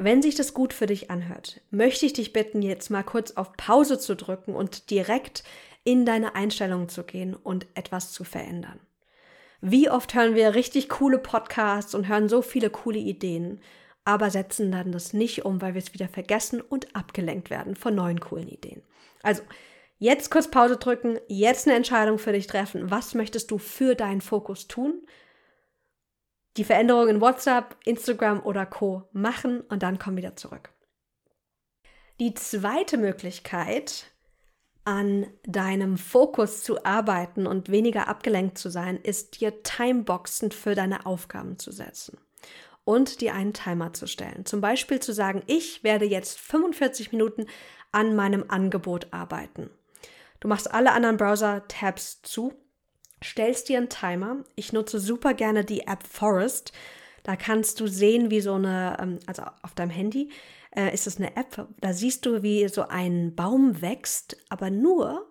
Wenn 0.00 0.22
sich 0.22 0.36
das 0.36 0.54
gut 0.54 0.72
für 0.72 0.86
dich 0.86 1.10
anhört, 1.10 1.60
möchte 1.72 2.06
ich 2.06 2.12
dich 2.12 2.32
bitten, 2.32 2.62
jetzt 2.62 2.88
mal 2.88 3.02
kurz 3.02 3.32
auf 3.32 3.54
Pause 3.54 3.98
zu 3.98 4.14
drücken 4.14 4.54
und 4.54 4.90
direkt 4.90 5.42
in 5.82 6.06
deine 6.06 6.36
Einstellungen 6.36 6.88
zu 6.88 7.02
gehen 7.02 7.34
und 7.34 7.66
etwas 7.74 8.12
zu 8.12 8.22
verändern. 8.22 8.78
Wie 9.60 9.90
oft 9.90 10.14
hören 10.14 10.36
wir 10.36 10.54
richtig 10.54 10.88
coole 10.88 11.18
Podcasts 11.18 11.96
und 11.96 12.06
hören 12.06 12.28
so 12.28 12.42
viele 12.42 12.70
coole 12.70 13.00
Ideen, 13.00 13.60
aber 14.04 14.30
setzen 14.30 14.70
dann 14.70 14.92
das 14.92 15.14
nicht 15.14 15.44
um, 15.44 15.60
weil 15.60 15.74
wir 15.74 15.82
es 15.82 15.92
wieder 15.92 16.08
vergessen 16.08 16.60
und 16.60 16.94
abgelenkt 16.94 17.50
werden 17.50 17.74
von 17.74 17.96
neuen 17.96 18.20
coolen 18.20 18.46
Ideen. 18.46 18.82
Also, 19.24 19.42
jetzt 19.98 20.30
kurz 20.30 20.48
Pause 20.48 20.76
drücken, 20.76 21.18
jetzt 21.26 21.66
eine 21.66 21.76
Entscheidung 21.76 22.20
für 22.20 22.32
dich 22.32 22.46
treffen. 22.46 22.92
Was 22.92 23.14
möchtest 23.14 23.50
du 23.50 23.58
für 23.58 23.96
deinen 23.96 24.20
Fokus 24.20 24.68
tun? 24.68 25.02
Die 26.58 26.64
Veränderung 26.64 27.06
in 27.06 27.20
WhatsApp, 27.20 27.76
Instagram 27.84 28.40
oder 28.40 28.66
Co. 28.66 29.08
machen 29.12 29.60
und 29.60 29.84
dann 29.84 30.00
komm 30.00 30.16
wieder 30.16 30.34
zurück. 30.34 30.70
Die 32.18 32.34
zweite 32.34 32.96
Möglichkeit, 32.98 34.10
an 34.84 35.28
deinem 35.44 35.96
Fokus 35.96 36.64
zu 36.64 36.84
arbeiten 36.84 37.46
und 37.46 37.70
weniger 37.70 38.08
abgelenkt 38.08 38.58
zu 38.58 38.70
sein, 38.70 38.96
ist 38.96 39.40
dir 39.40 39.62
Timeboxen 39.62 40.50
für 40.50 40.74
deine 40.74 41.06
Aufgaben 41.06 41.60
zu 41.60 41.70
setzen 41.70 42.18
und 42.82 43.20
dir 43.20 43.34
einen 43.34 43.52
Timer 43.52 43.92
zu 43.92 44.08
stellen. 44.08 44.44
Zum 44.44 44.60
Beispiel 44.60 44.98
zu 44.98 45.12
sagen, 45.12 45.44
ich 45.46 45.84
werde 45.84 46.06
jetzt 46.06 46.40
45 46.40 47.12
Minuten 47.12 47.46
an 47.92 48.16
meinem 48.16 48.46
Angebot 48.48 49.12
arbeiten. 49.12 49.70
Du 50.40 50.48
machst 50.48 50.74
alle 50.74 50.90
anderen 50.90 51.18
Browser-Tabs 51.18 52.22
zu, 52.22 52.52
stellst 53.22 53.68
dir 53.68 53.78
einen 53.78 53.88
Timer. 53.88 54.44
Ich 54.56 54.72
nutze 54.72 54.98
super 54.98 55.34
gerne 55.34 55.64
die 55.64 55.86
App 55.86 56.06
Forest. 56.06 56.72
Da 57.22 57.36
kannst 57.36 57.80
du 57.80 57.86
sehen, 57.86 58.30
wie 58.30 58.40
so 58.40 58.54
eine, 58.54 58.96
ähm, 59.00 59.18
also 59.26 59.42
auf 59.62 59.74
deinem 59.74 59.90
Handy, 59.90 60.30
äh, 60.74 60.92
ist 60.94 61.06
es 61.06 61.18
eine 61.18 61.36
App, 61.36 61.66
da 61.80 61.92
siehst 61.92 62.26
du, 62.26 62.42
wie 62.42 62.68
so 62.68 62.82
ein 62.82 63.34
Baum 63.34 63.82
wächst, 63.82 64.36
aber 64.48 64.70
nur, 64.70 65.26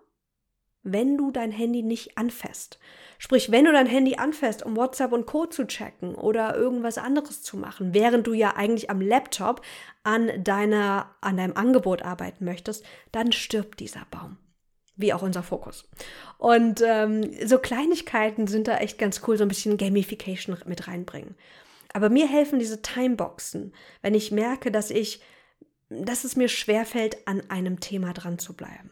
wenn 0.82 1.16
du 1.16 1.30
dein 1.30 1.52
Handy 1.52 1.82
nicht 1.82 2.16
anfasst. 2.18 2.78
Sprich, 3.18 3.50
wenn 3.50 3.64
du 3.64 3.72
dein 3.72 3.86
Handy 3.86 4.16
anfasst, 4.16 4.64
um 4.64 4.76
WhatsApp 4.76 5.12
und 5.12 5.26
Co. 5.26 5.46
zu 5.46 5.66
checken 5.66 6.14
oder 6.14 6.54
irgendwas 6.56 6.98
anderes 6.98 7.42
zu 7.42 7.56
machen, 7.56 7.94
während 7.94 8.26
du 8.26 8.32
ja 8.32 8.56
eigentlich 8.56 8.90
am 8.90 9.00
Laptop 9.00 9.62
an, 10.04 10.30
deiner, 10.44 11.14
an 11.20 11.36
deinem 11.36 11.56
Angebot 11.56 12.02
arbeiten 12.02 12.44
möchtest, 12.44 12.84
dann 13.10 13.32
stirbt 13.32 13.80
dieser 13.80 14.06
Baum. 14.10 14.38
Wie 14.98 15.14
auch 15.14 15.22
unser 15.22 15.42
Fokus. 15.42 15.88
Und 16.36 16.82
ähm, 16.84 17.22
so 17.46 17.58
Kleinigkeiten 17.58 18.46
sind 18.46 18.68
da 18.68 18.76
echt 18.76 18.98
ganz 18.98 19.22
cool, 19.26 19.38
so 19.38 19.44
ein 19.44 19.48
bisschen 19.48 19.78
Gamification 19.78 20.58
mit 20.66 20.88
reinbringen. 20.88 21.34
Aber 21.94 22.10
mir 22.10 22.28
helfen 22.28 22.58
diese 22.58 22.82
Timeboxen, 22.82 23.72
wenn 24.02 24.14
ich 24.14 24.30
merke, 24.30 24.70
dass 24.70 24.90
ich, 24.90 25.22
dass 25.88 26.24
es 26.24 26.36
mir 26.36 26.48
schwerfällt, 26.48 27.26
an 27.26 27.42
einem 27.48 27.80
Thema 27.80 28.12
dran 28.12 28.38
zu 28.38 28.54
bleiben. 28.54 28.90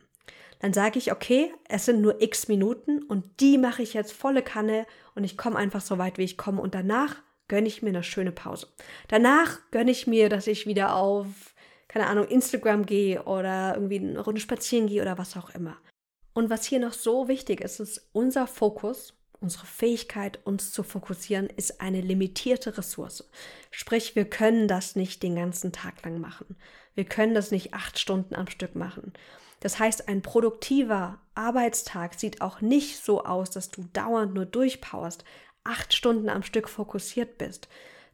Dann 0.60 0.72
sage 0.72 0.98
ich, 0.98 1.12
okay, 1.12 1.52
es 1.68 1.84
sind 1.84 2.00
nur 2.00 2.22
x 2.22 2.48
Minuten 2.48 3.02
und 3.02 3.40
die 3.40 3.58
mache 3.58 3.82
ich 3.82 3.92
jetzt 3.92 4.12
volle 4.12 4.42
Kanne 4.42 4.86
und 5.14 5.24
ich 5.24 5.36
komme 5.36 5.56
einfach 5.56 5.82
so 5.82 5.98
weit, 5.98 6.16
wie 6.18 6.24
ich 6.24 6.38
komme. 6.38 6.62
Und 6.62 6.74
danach 6.74 7.16
gönne 7.48 7.68
ich 7.68 7.82
mir 7.82 7.90
eine 7.90 8.02
schöne 8.02 8.32
Pause. 8.32 8.68
Danach 9.08 9.58
gönne 9.70 9.90
ich 9.90 10.06
mir, 10.06 10.28
dass 10.28 10.46
ich 10.46 10.66
wieder 10.66 10.96
auf, 10.96 11.26
keine 11.88 12.06
Ahnung, 12.06 12.26
Instagram 12.26 12.86
gehe 12.86 13.22
oder 13.24 13.74
irgendwie 13.74 13.98
eine 13.98 14.20
Runde 14.20 14.40
spazieren 14.40 14.86
gehe 14.86 15.02
oder 15.02 15.18
was 15.18 15.36
auch 15.36 15.50
immer. 15.50 15.76
Und 16.36 16.50
was 16.50 16.66
hier 16.66 16.80
noch 16.80 16.92
so 16.92 17.28
wichtig 17.28 17.62
ist, 17.62 17.80
ist 17.80 18.10
unser 18.12 18.46
Fokus 18.46 19.14
Unsere 19.40 19.66
Fähigkeit, 19.66 20.38
uns 20.44 20.72
zu 20.72 20.82
fokussieren, 20.82 21.48
ist 21.48 21.80
eine 21.80 22.00
limitierte 22.00 22.78
Ressource. 22.78 23.28
Sprich, 23.70 24.16
wir 24.16 24.24
können 24.24 24.66
das 24.66 24.96
nicht 24.96 25.22
den 25.22 25.36
ganzen 25.36 25.72
Tag 25.72 26.02
lang 26.04 26.20
machen. 26.20 26.56
Wir 26.94 27.04
können 27.04 27.34
das 27.34 27.50
nicht 27.50 27.74
acht 27.74 27.98
Stunden 27.98 28.34
am 28.34 28.48
Stück 28.48 28.74
machen. 28.74 29.12
Das 29.60 29.78
heißt, 29.78 30.08
ein 30.08 30.22
produktiver 30.22 31.20
Arbeitstag 31.34 32.18
sieht 32.18 32.40
auch 32.40 32.62
nicht 32.62 33.04
so 33.04 33.24
aus, 33.24 33.50
dass 33.50 33.70
du 33.70 33.84
dauernd 33.92 34.32
nur 34.32 34.46
durchpowerst, 34.46 35.24
acht 35.64 35.94
Stunden 35.94 36.30
am 36.30 36.42
Stück 36.42 36.68
fokussiert 36.68 37.36
bist, 37.36 37.68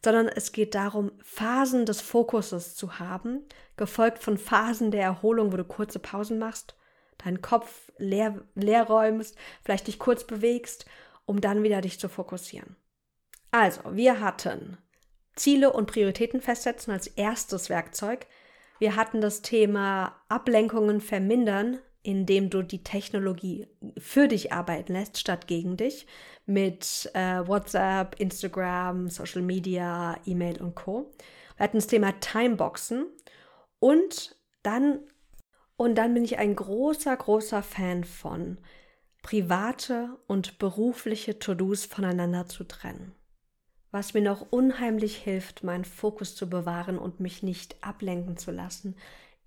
sondern 0.04 0.26
es 0.26 0.50
geht 0.50 0.74
darum, 0.74 1.12
Phasen 1.22 1.86
des 1.86 2.00
Fokuses 2.00 2.74
zu 2.74 2.98
haben, 2.98 3.44
gefolgt 3.76 4.18
von 4.18 4.38
Phasen 4.38 4.90
der 4.90 5.02
Erholung, 5.02 5.52
wo 5.52 5.56
du 5.56 5.64
kurze 5.64 6.00
Pausen 6.00 6.38
machst, 6.38 6.74
deinen 7.24 7.42
Kopf 7.42 7.90
leer, 7.98 8.40
leer 8.54 8.84
räumst, 8.84 9.36
vielleicht 9.62 9.86
dich 9.86 9.98
kurz 9.98 10.24
bewegst, 10.24 10.86
um 11.24 11.40
dann 11.40 11.62
wieder 11.62 11.80
dich 11.80 11.98
zu 11.98 12.08
fokussieren. 12.08 12.76
Also, 13.50 13.80
wir 13.94 14.20
hatten 14.20 14.78
Ziele 15.36 15.72
und 15.72 15.86
Prioritäten 15.86 16.40
festsetzen 16.40 16.92
als 16.92 17.06
erstes 17.06 17.70
Werkzeug. 17.70 18.26
Wir 18.78 18.96
hatten 18.96 19.20
das 19.20 19.42
Thema 19.42 20.16
Ablenkungen 20.28 21.00
vermindern, 21.00 21.78
indem 22.02 22.50
du 22.50 22.62
die 22.62 22.82
Technologie 22.82 23.68
für 23.96 24.26
dich 24.26 24.52
arbeiten 24.52 24.92
lässt, 24.92 25.18
statt 25.18 25.46
gegen 25.46 25.76
dich, 25.76 26.06
mit 26.46 27.10
äh, 27.14 27.46
WhatsApp, 27.46 28.18
Instagram, 28.18 29.08
Social 29.08 29.42
Media, 29.42 30.16
E-Mail 30.26 30.60
und 30.60 30.74
Co. 30.74 31.12
Wir 31.56 31.64
hatten 31.64 31.76
das 31.76 31.86
Thema 31.86 32.18
Timeboxen 32.18 33.06
und 33.78 34.36
dann 34.62 35.00
und 35.82 35.96
dann 35.96 36.14
bin 36.14 36.24
ich 36.24 36.38
ein 36.38 36.54
großer, 36.54 37.16
großer 37.16 37.62
Fan 37.62 38.04
von 38.04 38.58
private 39.20 40.16
und 40.28 40.58
berufliche 40.58 41.40
To-Dos 41.40 41.86
voneinander 41.86 42.46
zu 42.46 42.62
trennen. 42.62 43.16
Was 43.90 44.14
mir 44.14 44.22
noch 44.22 44.52
unheimlich 44.52 45.16
hilft, 45.16 45.64
meinen 45.64 45.84
Fokus 45.84 46.36
zu 46.36 46.48
bewahren 46.48 46.98
und 46.98 47.18
mich 47.18 47.42
nicht 47.42 47.82
ablenken 47.82 48.36
zu 48.36 48.52
lassen, 48.52 48.96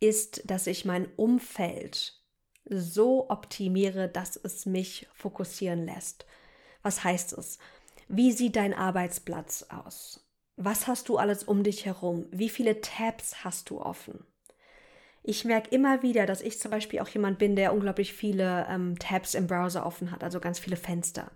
ist, 0.01 0.49
dass 0.49 0.67
ich 0.67 0.83
mein 0.83 1.07
Umfeld 1.15 2.21
so 2.65 3.29
optimiere, 3.29 4.09
dass 4.09 4.35
es 4.35 4.65
mich 4.65 5.07
fokussieren 5.13 5.85
lässt. 5.85 6.25
Was 6.81 7.03
heißt 7.03 7.31
es? 7.37 7.59
Wie 8.09 8.33
sieht 8.33 8.57
dein 8.57 8.73
Arbeitsplatz 8.73 9.67
aus? 9.69 10.27
Was 10.57 10.87
hast 10.87 11.07
du 11.07 11.17
alles 11.17 11.45
um 11.45 11.63
dich 11.63 11.85
herum? 11.85 12.27
Wie 12.31 12.49
viele 12.49 12.81
Tabs 12.81 13.45
hast 13.45 13.69
du 13.69 13.79
offen? 13.79 14.25
Ich 15.27 15.43
merke 15.43 15.73
immer 15.73 16.03
wieder, 16.03 16.27
dass 16.27 16.41
ich 16.41 16.59
zum 16.59 16.69
Beispiel 16.69 16.99
auch 16.99 17.07
jemand 17.07 17.39
bin, 17.39 17.55
der 17.55 17.73
unglaublich 17.73 18.13
viele 18.13 18.67
ähm, 18.69 18.99
Tabs 18.99 19.33
im 19.33 19.47
Browser 19.47 19.83
offen 19.83 20.11
hat, 20.11 20.23
also 20.23 20.39
ganz 20.39 20.59
viele 20.59 20.75
Fenster. 20.75 21.31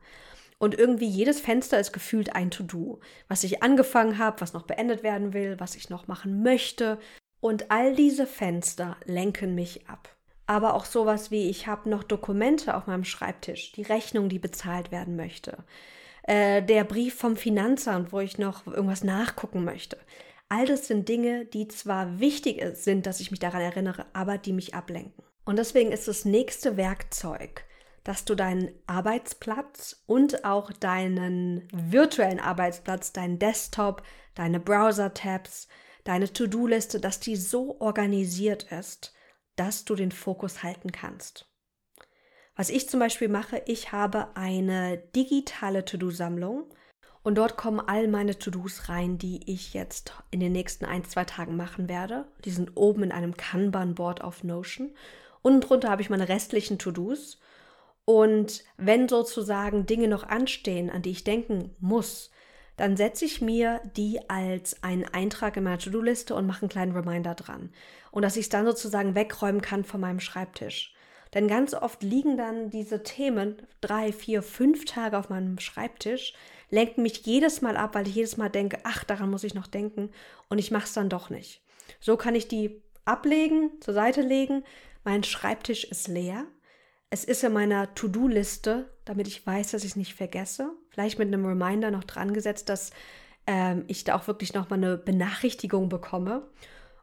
Und 0.60 0.78
irgendwie 0.78 1.08
jedes 1.08 1.40
Fenster 1.40 1.80
ist 1.80 1.92
gefühlt 1.92 2.36
ein 2.36 2.52
To-Do, 2.52 3.00
was 3.28 3.44
ich 3.44 3.64
angefangen 3.64 4.20
habe, 4.20 4.42
was 4.42 4.54
noch 4.54 4.68
beendet 4.68 5.02
werden 5.02 5.34
will, 5.34 5.56
was 5.60 5.74
ich 5.74 5.90
noch 5.90 6.08
machen 6.08 6.44
möchte. 6.44 7.00
Und 7.40 7.72
all 7.72 7.96
diese 7.96 8.28
Fenster 8.28 8.96
lenken 9.06 9.56
mich 9.56 9.90
ab. 9.90 10.16
Aber 10.46 10.76
auch 10.76 10.86
sowas 10.86 11.32
wie, 11.32 11.50
ich 11.50 11.66
habe 11.66 11.90
noch 11.90 12.04
Dokumente 12.04 12.76
auf 12.76 12.86
meinem 12.86 13.06
Schreibtisch, 13.06 13.72
die 13.72 13.84
Rechnung, 13.84 14.30
die 14.30 14.40
bezahlt 14.40 14.92
werden 14.92 15.16
möchte, 15.16 15.64
äh, 16.24 16.62
der 16.62 16.84
Brief 16.84 17.16
vom 17.16 17.38
Finanzamt, 17.38 18.12
wo 18.12 18.20
ich 18.20 18.38
noch 18.38 18.68
irgendwas 18.68 19.04
nachgucken 19.04 19.64
möchte. 19.64 19.98
All 20.50 20.66
das 20.66 20.88
sind 20.88 21.08
Dinge, 21.08 21.46
die 21.46 21.68
zwar 21.68 22.20
wichtig 22.20 22.64
sind, 22.74 23.06
dass 23.06 23.20
ich 23.20 23.30
mich 23.30 23.40
daran 23.40 23.62
erinnere, 23.62 24.08
aber 24.14 24.40
die 24.40 24.54
mich 24.54 24.74
ablenken. 24.74 25.24
Und 25.46 25.58
deswegen 25.58 25.92
ist 25.92 26.08
das 26.08 26.26
nächste 26.26 26.76
Werkzeug, 26.76 27.64
dass 28.04 28.26
du 28.26 28.34
deinen 28.34 28.72
Arbeitsplatz 28.88 30.04
und 30.08 30.46
auch 30.46 30.72
deinen 30.72 31.68
virtuellen 31.72 32.40
Arbeitsplatz, 32.40 33.14
deinen 33.14 33.38
Desktop, 33.38 34.02
deine 34.34 34.60
Browser-Tabs, 34.60 35.68
deine 36.04 36.34
To-Do-Liste, 36.34 37.00
dass 37.00 37.20
die 37.20 37.36
so 37.36 37.80
organisiert 37.80 38.72
ist, 38.72 39.14
dass 39.56 39.86
du 39.86 39.96
den 39.96 40.12
Fokus 40.12 40.64
halten 40.64 40.92
kannst. 40.92 41.48
Was 42.56 42.70
ich 42.70 42.90
zum 42.90 43.00
Beispiel 43.00 43.30
mache, 43.30 43.62
ich 43.68 43.92
habe 43.92 44.36
eine 44.36 44.98
digitale 45.16 45.86
To-Do-Sammlung 45.86 46.74
und 47.24 47.36
dort 47.38 47.58
kommen 47.58 47.80
all 47.80 48.08
meine 48.08 48.38
To-Dos 48.38 48.90
rein, 48.90 49.18
die 49.18 49.42
ich 49.52 49.74
jetzt 49.74 50.14
in 50.32 50.40
den 50.40 50.52
nächsten 50.52 50.86
ein, 50.86 51.04
zwei 51.04 51.26
Tagen 51.26 51.58
machen 51.58 51.90
werde. 51.90 52.26
Die 52.46 52.52
sind 52.52 52.72
oben 52.76 53.04
in 53.04 53.12
einem 53.12 53.36
Kanban-Board 53.36 54.24
auf 54.24 54.44
Notion. 54.44 54.92
Unten 55.42 55.62
drunter 55.62 55.90
habe 55.90 56.02
ich 56.02 56.10
meine 56.10 56.30
restlichen 56.30 56.80
To-Dos 56.80 57.40
und 58.10 58.64
wenn 58.78 59.08
sozusagen 59.08 59.86
Dinge 59.86 60.08
noch 60.08 60.24
anstehen, 60.24 60.90
an 60.90 61.04
die 61.04 61.12
ich 61.12 61.24
denken 61.24 61.76
muss, 61.80 62.32
dann 62.76 62.98
setze 62.98 63.26
ich 63.26 63.40
mir 63.40 63.82
die 63.98 64.20
als 64.30 64.82
einen 64.82 65.06
Eintrag 65.06 65.58
in 65.58 65.66
meiner 65.66 65.78
To-Do-Liste 65.78 66.34
und 66.34 66.48
mache 66.48 66.64
einen 66.64 66.70
kleinen 66.70 66.94
Reminder 66.94 67.36
dran. 67.36 67.72
Und 68.10 68.24
dass 68.24 68.36
ich 68.36 68.46
es 68.46 68.50
dann 68.50 68.66
sozusagen 68.66 69.14
wegräumen 69.14 69.62
kann 69.62 69.84
von 69.84 70.02
meinem 70.02 70.22
Schreibtisch. 70.22 70.96
Denn 71.36 71.48
ganz 71.48 71.76
oft 71.76 72.02
liegen 72.02 72.36
dann 72.36 72.72
diese 72.72 73.04
Themen 73.04 73.58
drei, 73.82 74.12
vier, 74.12 74.42
fünf 74.42 74.86
Tage 74.86 75.18
auf 75.18 75.30
meinem 75.30 75.60
Schreibtisch, 75.60 76.34
lenken 76.70 77.04
mich 77.04 77.26
jedes 77.26 77.62
Mal 77.62 77.78
ab, 77.78 77.96
weil 77.96 78.08
ich 78.08 78.16
jedes 78.16 78.38
Mal 78.38 78.50
denke, 78.50 78.80
ach, 78.84 79.04
daran 79.04 79.30
muss 79.30 79.44
ich 79.44 79.54
noch 79.54 79.68
denken 79.68 80.12
und 80.50 80.60
ich 80.60 80.72
mache 80.72 80.86
es 80.86 80.94
dann 80.94 81.10
doch 81.10 81.30
nicht. 81.30 81.62
So 82.00 82.18
kann 82.18 82.36
ich 82.36 82.48
die 82.48 82.82
ablegen, 83.06 83.72
zur 83.82 83.94
Seite 83.94 84.22
legen. 84.22 84.64
Mein 85.04 85.24
Schreibtisch 85.24 85.86
ist 85.86 86.08
leer 86.08 86.46
es 87.10 87.24
ist 87.24 87.44
in 87.44 87.54
meiner 87.54 87.94
To-Do-Liste, 87.96 88.90
damit 89.06 89.28
ich 89.28 89.46
weiß, 89.46 89.72
dass 89.72 89.84
ich 89.84 89.92
es 89.92 89.96
nicht 89.96 90.14
vergesse. 90.14 90.72
Vielleicht 90.90 91.18
mit 91.18 91.28
einem 91.28 91.46
Reminder 91.46 91.92
noch 91.92 92.04
dran 92.04 92.34
gesetzt, 92.34 92.70
dass 92.70 92.92
ähm, 93.48 93.84
ich 93.88 94.04
da 94.04 94.16
auch 94.16 94.28
wirklich 94.28 94.54
nochmal 94.54 94.78
eine 94.80 94.98
Benachrichtigung 94.98 95.90
bekomme. 95.90 96.50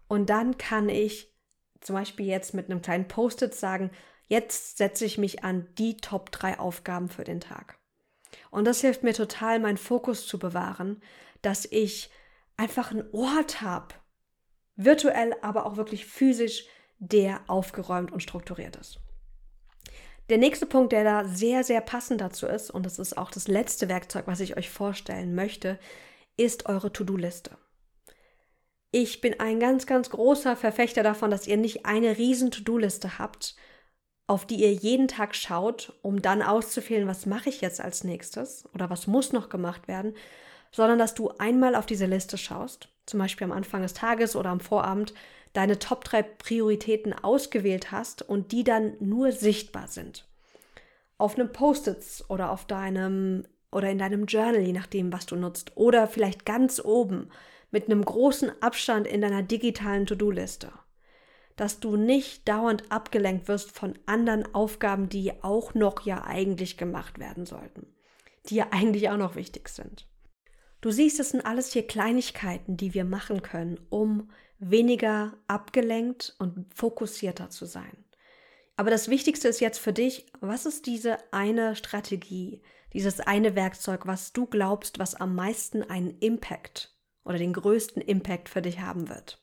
Und 0.06 0.30
dann 0.30 0.58
kann 0.58 0.88
ich 0.88 1.34
zum 1.80 1.96
Beispiel 1.96 2.26
jetzt 2.26 2.54
mit 2.54 2.70
einem 2.70 2.82
kleinen 2.82 3.08
Post-it 3.08 3.54
sagen, 3.54 3.90
jetzt 4.28 4.78
setze 4.78 5.04
ich 5.04 5.18
mich 5.18 5.42
an 5.42 5.66
die 5.76 5.96
Top 5.96 6.30
3 6.30 6.60
Aufgaben 6.60 7.08
für 7.08 7.24
den 7.24 7.40
Tag. 7.40 7.78
Und 8.50 8.64
das 8.64 8.80
hilft 8.80 9.02
mir 9.02 9.14
total, 9.14 9.60
meinen 9.60 9.76
Fokus 9.76 10.26
zu 10.26 10.38
bewahren, 10.38 11.02
dass 11.42 11.66
ich 11.66 12.10
einfach 12.56 12.90
einen 12.90 13.08
Ort 13.12 13.60
habe, 13.60 13.94
virtuell, 14.76 15.34
aber 15.42 15.66
auch 15.66 15.76
wirklich 15.76 16.06
physisch, 16.06 16.66
der 16.98 17.40
aufgeräumt 17.48 18.12
und 18.12 18.22
strukturiert 18.22 18.76
ist. 18.76 19.00
Der 20.28 20.38
nächste 20.38 20.66
Punkt, 20.66 20.92
der 20.92 21.04
da 21.04 21.24
sehr, 21.24 21.62
sehr 21.62 21.80
passend 21.80 22.20
dazu 22.20 22.46
ist, 22.46 22.70
und 22.70 22.84
das 22.84 22.98
ist 22.98 23.16
auch 23.16 23.30
das 23.30 23.46
letzte 23.46 23.88
Werkzeug, 23.88 24.26
was 24.26 24.40
ich 24.40 24.56
euch 24.56 24.70
vorstellen 24.70 25.34
möchte, 25.34 25.78
ist 26.36 26.66
eure 26.66 26.92
To-Do-Liste. 26.92 27.56
Ich 28.90 29.20
bin 29.20 29.38
ein 29.38 29.60
ganz, 29.60 29.86
ganz 29.86 30.10
großer 30.10 30.56
Verfechter 30.56 31.02
davon, 31.02 31.30
dass 31.30 31.46
ihr 31.46 31.56
nicht 31.56 31.86
eine 31.86 32.18
riesen 32.18 32.50
To-Do-Liste 32.50 33.18
habt, 33.18 33.54
auf 34.26 34.46
die 34.46 34.56
ihr 34.56 34.72
jeden 34.72 35.08
Tag 35.08 35.34
schaut, 35.34 35.92
um 36.02 36.20
dann 36.20 36.42
auszuwählen, 36.42 37.06
was 37.06 37.26
mache 37.26 37.48
ich 37.48 37.60
jetzt 37.60 37.80
als 37.80 38.04
nächstes 38.04 38.68
oder 38.74 38.90
was 38.90 39.06
muss 39.06 39.32
noch 39.32 39.48
gemacht 39.48 39.88
werden, 39.88 40.14
sondern 40.72 40.98
dass 40.98 41.14
du 41.14 41.30
einmal 41.38 41.74
auf 41.74 41.86
diese 41.86 42.06
Liste 42.06 42.36
schaust, 42.36 42.88
zum 43.06 43.20
Beispiel 43.20 43.44
am 43.44 43.52
Anfang 43.52 43.82
des 43.82 43.94
Tages 43.94 44.34
oder 44.34 44.50
am 44.50 44.60
Vorabend, 44.60 45.14
deine 45.52 45.78
Top 45.78 46.04
3 46.04 46.22
Prioritäten 46.22 47.12
ausgewählt 47.12 47.92
hast 47.92 48.22
und 48.22 48.52
die 48.52 48.64
dann 48.64 48.94
nur 49.00 49.32
sichtbar 49.32 49.86
sind. 49.86 50.26
Auf 51.18 51.38
einem 51.38 51.52
Post-its 51.52 52.28
oder 52.28 52.50
auf 52.50 52.66
deinem 52.66 53.44
oder 53.72 53.90
in 53.90 53.98
deinem 53.98 54.26
Journal, 54.26 54.60
je 54.60 54.72
nachdem, 54.72 55.12
was 55.12 55.26
du 55.26 55.36
nutzt, 55.36 55.72
oder 55.76 56.06
vielleicht 56.06 56.46
ganz 56.46 56.80
oben 56.82 57.30
mit 57.70 57.86
einem 57.86 58.04
großen 58.04 58.50
Abstand 58.62 59.06
in 59.06 59.20
deiner 59.20 59.42
digitalen 59.42 60.06
To-Do-Liste. 60.06 60.72
Dass 61.56 61.80
du 61.80 61.96
nicht 61.96 62.46
dauernd 62.46 62.90
abgelenkt 62.90 63.48
wirst 63.48 63.72
von 63.72 63.98
anderen 64.06 64.54
Aufgaben, 64.54 65.08
die 65.08 65.32
auch 65.42 65.74
noch 65.74 66.04
ja 66.04 66.24
eigentlich 66.24 66.76
gemacht 66.76 67.18
werden 67.18 67.46
sollten, 67.46 67.86
die 68.48 68.56
ja 68.56 68.68
eigentlich 68.70 69.08
auch 69.10 69.16
noch 69.16 69.36
wichtig 69.36 69.68
sind. 69.68 70.06
Du 70.82 70.90
siehst, 70.90 71.18
es 71.18 71.30
sind 71.30 71.44
alles 71.44 71.72
hier 71.72 71.86
Kleinigkeiten, 71.86 72.76
die 72.76 72.94
wir 72.94 73.04
machen 73.04 73.42
können, 73.42 73.80
um 73.88 74.30
weniger 74.58 75.36
abgelenkt 75.48 76.36
und 76.38 76.66
fokussierter 76.74 77.50
zu 77.50 77.66
sein. 77.66 78.04
Aber 78.76 78.90
das 78.90 79.08
Wichtigste 79.08 79.48
ist 79.48 79.60
jetzt 79.60 79.78
für 79.78 79.92
dich, 79.92 80.26
was 80.40 80.66
ist 80.66 80.86
diese 80.86 81.16
eine 81.32 81.76
Strategie, 81.76 82.62
dieses 82.92 83.20
eine 83.20 83.56
Werkzeug, 83.56 84.06
was 84.06 84.32
du 84.32 84.46
glaubst, 84.46 84.98
was 84.98 85.14
am 85.14 85.34
meisten 85.34 85.82
einen 85.82 86.18
Impact 86.18 86.94
oder 87.24 87.38
den 87.38 87.54
größten 87.54 88.02
Impact 88.02 88.48
für 88.48 88.62
dich 88.62 88.80
haben 88.80 89.08
wird? 89.08 89.42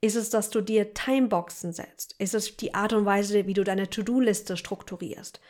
Ist 0.00 0.14
es, 0.14 0.30
dass 0.30 0.50
du 0.50 0.60
dir 0.60 0.94
Timeboxen 0.94 1.72
setzt? 1.72 2.14
Ist 2.18 2.34
es 2.34 2.56
die 2.56 2.74
Art 2.74 2.92
und 2.92 3.04
Weise, 3.04 3.46
wie 3.46 3.54
du 3.54 3.64
deine 3.64 3.90
To-Do-Liste 3.90 4.56
strukturierst? 4.56 5.40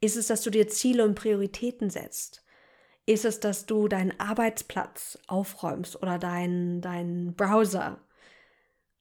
Ist 0.00 0.16
es, 0.16 0.28
dass 0.28 0.42
du 0.42 0.50
dir 0.50 0.68
Ziele 0.68 1.04
und 1.04 1.14
Prioritäten 1.14 1.90
setzt? 1.90 2.44
Ist 3.04 3.24
es, 3.24 3.40
dass 3.40 3.66
du 3.66 3.88
deinen 3.88 4.18
Arbeitsplatz 4.18 5.18
aufräumst 5.26 6.02
oder 6.02 6.18
deinen 6.18 6.80
dein 6.80 7.34
Browser? 7.34 8.00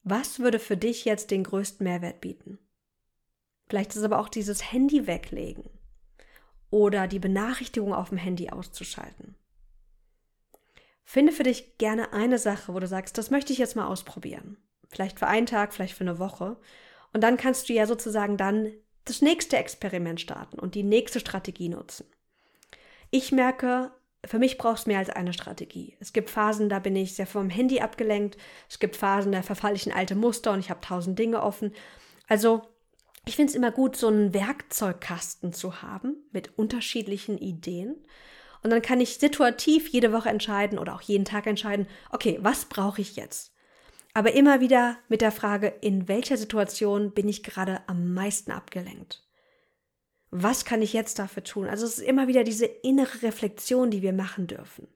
Was 0.04 0.40
würde 0.40 0.60
für 0.60 0.78
dich 0.78 1.06
jetzt 1.06 1.32
den 1.32 1.44
größten 1.44 1.84
Mehrwert 1.84 2.22
bieten? 2.22 2.60
Vielleicht 3.68 3.92
ist 3.92 3.98
es 3.98 4.04
aber 4.04 4.20
auch 4.20 4.30
dieses 4.30 4.72
Handy 4.72 5.08
weglegen 5.08 5.70
oder 6.70 7.08
die 7.08 7.20
Benachrichtigung 7.20 7.94
auf 7.94 8.10
dem 8.10 8.18
Handy 8.18 8.50
auszuschalten. 8.50 9.36
Finde 11.04 11.32
für 11.32 11.44
dich 11.44 11.78
gerne 11.78 12.14
eine 12.14 12.40
Sache, 12.40 12.74
wo 12.74 12.80
du 12.80 12.88
sagst, 12.88 13.18
das 13.18 13.30
möchte 13.30 13.54
ich 13.54 13.60
jetzt 13.60 13.76
mal 13.76 13.88
ausprobieren. 13.88 14.58
Vielleicht 14.90 15.20
für 15.20 15.28
einen 15.28 15.46
Tag, 15.46 15.74
vielleicht 15.74 15.96
für 15.96 16.04
eine 16.04 16.20
Woche. 16.20 16.58
Und 17.14 17.22
dann 17.22 17.38
kannst 17.38 17.70
du 17.70 17.74
ja 17.74 17.86
sozusagen 17.86 18.38
dann 18.38 18.72
das 19.06 19.22
nächste 19.22 19.58
Experiment 19.58 20.20
starten 20.20 20.60
und 20.60 20.76
die 20.76 20.84
nächste 20.84 21.20
Strategie 21.20 21.70
nutzen. 21.70 22.06
Ich 23.10 23.32
merke, 23.32 23.92
für 24.26 24.40
mich 24.40 24.58
braucht 24.58 24.80
es 24.80 24.86
mehr 24.86 25.00
als 25.00 25.10
eine 25.10 25.34
Strategie. 25.34 25.96
Es 26.00 26.12
gibt 26.12 26.30
Phasen, 26.30 26.70
da 26.70 26.80
bin 26.80 26.96
ich 26.96 27.16
sehr 27.16 27.28
vom 27.28 27.50
Handy 27.50 27.80
abgelenkt. 27.80 28.38
Es 28.70 28.80
gibt 28.80 28.98
Phasen, 28.98 29.32
da 29.32 29.42
verfalle 29.42 29.76
ich 29.76 29.88
in 29.88 29.94
alte 29.94 30.16
Muster 30.16 30.52
und 30.52 30.60
ich 30.60 30.70
habe 30.70 30.82
tausend 30.82 31.18
Dinge 31.18 31.42
offen. 31.42 31.74
Also 32.28 32.62
ich 33.26 33.36
finde 33.36 33.52
es 33.52 33.56
immer 33.56 33.72
gut, 33.72 33.96
so 33.96 34.08
einen 34.08 34.34
Werkzeugkasten 34.34 35.54
zu 35.54 35.82
haben 35.82 36.16
mit 36.32 36.58
unterschiedlichen 36.58 37.38
Ideen. 37.38 37.96
Und 38.64 38.72
dann 38.72 38.82
kann 38.82 39.00
ich 39.00 39.18
situativ 39.18 39.88
jede 39.90 40.12
Woche 40.12 40.30
entscheiden 40.30 40.80
oder 40.80 40.96
auch 40.96 41.02
jeden 41.02 41.26
Tag 41.26 41.46
entscheiden, 41.46 41.88
okay, 42.12 42.40
was 42.42 42.66
brauche 42.66 43.02
ich 43.02 43.16
jetzt? 43.16 43.54
Aber 44.18 44.34
immer 44.34 44.62
wieder 44.62 44.98
mit 45.10 45.22
der 45.22 45.32
Frage, 45.32 45.68
in 45.68 46.08
welcher 46.08 46.38
Situation 46.38 47.12
bin 47.12 47.30
ich 47.30 47.44
gerade 47.44 47.82
am 47.86 48.16
meisten 48.16 48.50
abgelenkt? 48.50 49.24
Was 50.32 50.66
kann 50.66 50.82
ich 50.82 50.92
jetzt 50.92 51.20
dafür 51.20 51.44
tun? 51.44 51.68
Also 51.68 51.86
es 51.86 52.00
ist 52.00 52.04
immer 52.04 52.28
wieder 52.28 52.44
diese 52.44 52.66
innere 52.66 53.22
Reflexion, 53.22 53.92
die 53.92 54.02
wir 54.02 54.14
machen 54.14 54.48
dürfen. 54.48 54.88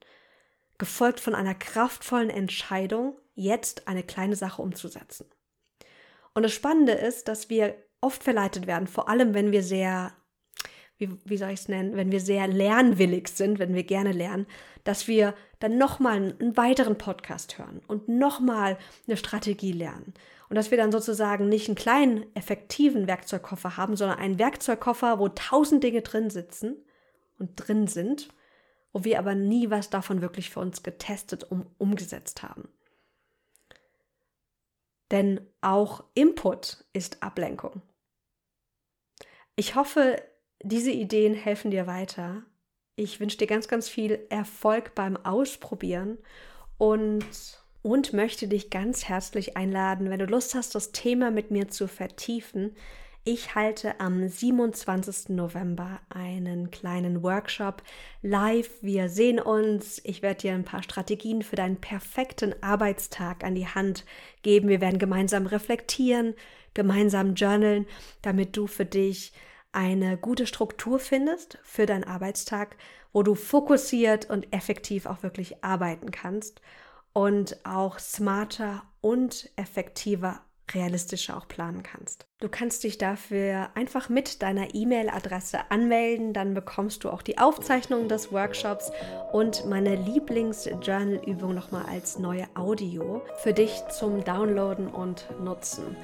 Gefolgt 0.80 1.20
von 1.20 1.36
einer 1.36 1.54
kraftvollen 1.54 2.32
Entscheidung, 2.32 3.16
jetzt 3.36 3.88
eine 3.88 4.02
kleine 4.02 4.36
Sache 4.36 4.60
umzusetzen. 4.60 5.28
Und 6.34 6.42
das 6.42 6.54
Spannende 6.54 6.94
ist, 6.94 7.28
dass 7.28 7.48
wir 7.48 7.76
oft 8.02 8.24
verleitet 8.24 8.66
werden, 8.66 8.88
vor 8.88 9.08
allem 9.08 9.36
wenn 9.36 9.52
wir 9.52 9.62
sehr, 9.62 10.14
wie, 10.98 11.10
wie 11.26 11.38
soll 11.38 11.52
ich 11.52 11.60
es 11.60 11.68
nennen, 11.68 11.96
wenn 11.96 12.12
wir 12.12 12.22
sehr 12.22 12.48
lernwillig 12.48 13.28
sind, 13.28 13.60
wenn 13.60 13.76
wir 13.76 13.84
gerne 13.84 14.14
lernen, 14.14 14.48
dass 14.84 15.08
wir 15.08 15.36
dann 15.62 15.78
nochmal 15.78 16.16
einen 16.18 16.58
weiteren 16.58 16.98
Podcast 16.98 17.58
hören 17.58 17.82
und 17.88 18.10
nochmal 18.10 18.78
eine 19.08 19.16
Strategie 19.16 19.72
lernen 19.72 20.14
und 20.50 20.56
dass 20.56 20.70
wir 20.70 20.78
dann 20.78 20.92
sozusagen 20.92 21.48
nicht 21.48 21.70
einen 21.70 21.76
kleinen, 21.76 22.26
effektiven 22.36 23.08
Werkzeugkoffer 23.08 23.78
haben, 23.78 23.96
sondern 23.96 24.20
einen 24.20 24.38
Werkzeugkoffer, 24.38 25.18
wo 25.18 25.30
tausend 25.30 25.82
Dinge 25.82 26.02
drin 26.02 26.30
sitzen 26.30 26.76
und 27.40 27.56
drin 27.56 27.88
sind, 27.88 28.28
wo 28.92 29.06
wir 29.06 29.18
aber 29.18 29.34
nie 29.34 29.70
was 29.70 29.90
davon 29.90 30.22
wirklich 30.22 30.50
für 30.50 30.60
uns 30.60 30.84
getestet 30.84 31.46
und 31.46 31.68
umgesetzt 31.78 32.44
haben. 32.44 32.68
Denn 35.12 35.40
auch 35.62 36.04
Input 36.16 36.84
ist 36.92 37.24
Ablenkung. 37.24 37.82
Ich 39.56 39.76
hoffe, 39.76 40.22
diese 40.64 40.92
Ideen 40.92 41.34
helfen 41.34 41.72
dir 41.72 41.88
weiter. 41.88 42.44
Ich 43.02 43.20
wünsche 43.20 43.38
dir 43.38 43.48
ganz, 43.48 43.68
ganz 43.68 43.90
viel 43.90 44.20
Erfolg 44.30 44.94
beim 44.94 45.18
Ausprobieren 45.18 46.20
und 46.78 47.26
und 47.82 48.14
möchte 48.14 48.48
dich 48.48 48.70
ganz 48.70 49.06
herzlich 49.06 49.58
einladen, 49.58 50.12
wenn 50.12 50.20
du 50.20 50.28
Lust 50.28 50.54
hast, 50.54 50.76
das 50.76 50.92
Thema 50.92 51.32
mit 51.32 51.50
mir 51.50 51.68
zu 51.68 51.88
vertiefen. 51.88 52.76
Ich 53.24 53.56
halte 53.56 54.00
am 54.00 54.28
27. 54.28 55.30
November 55.30 56.00
einen 56.10 56.70
kleinen 56.70 57.24
Workshop 57.24 57.82
live. 58.22 58.70
Wir 58.84 59.10
sehen 59.10 59.40
uns. 59.40 60.00
Ich 60.04 60.22
werde 60.22 60.42
dir 60.42 60.54
ein 60.54 60.64
paar 60.64 60.84
Strategien 60.84 61.42
für 61.42 61.56
deinen 61.56 61.78
perfekten 61.78 62.54
Arbeitstag 62.62 63.44
an 63.44 63.56
die 63.56 63.68
Hand 63.68 64.06
geben. 64.44 64.70
Wir 64.70 64.80
werden 64.80 65.00
gemeinsam 65.00 65.48
reflektieren, 65.48 66.36
gemeinsam 66.76 67.34
journalen, 67.34 67.88
damit 68.22 68.56
du 68.56 68.68
für 68.68 68.86
dich 68.86 69.34
eine 69.72 70.18
gute 70.18 70.48
Struktur 70.48 71.00
findest 71.00 71.60
für 71.64 71.86
deinen 71.86 72.04
Arbeitstag, 72.04 72.76
wo 73.14 73.24
du 73.24 73.36
fokussiert 73.36 74.30
und 74.30 74.54
effektiv 74.54 75.06
auch 75.06 75.24
wirklich 75.24 75.64
arbeiten 75.64 76.12
kannst 76.12 76.62
und 77.14 77.58
auch 77.66 78.00
smarter 78.00 78.84
und 79.02 79.50
effektiver 79.56 80.42
realistischer 80.74 81.36
auch 81.36 81.48
planen 81.48 81.84
kannst. 81.84 82.26
Du 82.40 82.48
kannst 82.48 82.84
dich 82.84 82.98
dafür 82.98 83.70
einfach 83.76 84.08
mit 84.10 84.42
deiner 84.42 84.74
E-Mail-Adresse 84.74 85.70
anmelden, 85.70 86.34
dann 86.34 86.54
bekommst 86.54 87.04
du 87.04 87.10
auch 87.10 87.22
die 87.22 87.38
Aufzeichnung 87.38 88.08
des 88.08 88.32
Workshops 88.32 88.92
und 89.34 89.66
meine 89.66 89.96
Lieblings-Journal-Übung 89.96 91.54
nochmal 91.54 91.86
als 91.90 92.20
neue 92.20 92.48
Audio 92.56 93.22
für 93.38 93.54
dich 93.54 93.84
zum 93.90 94.24
Downloaden 94.24 94.88
und 94.88 95.28
Nutzen. 95.42 95.98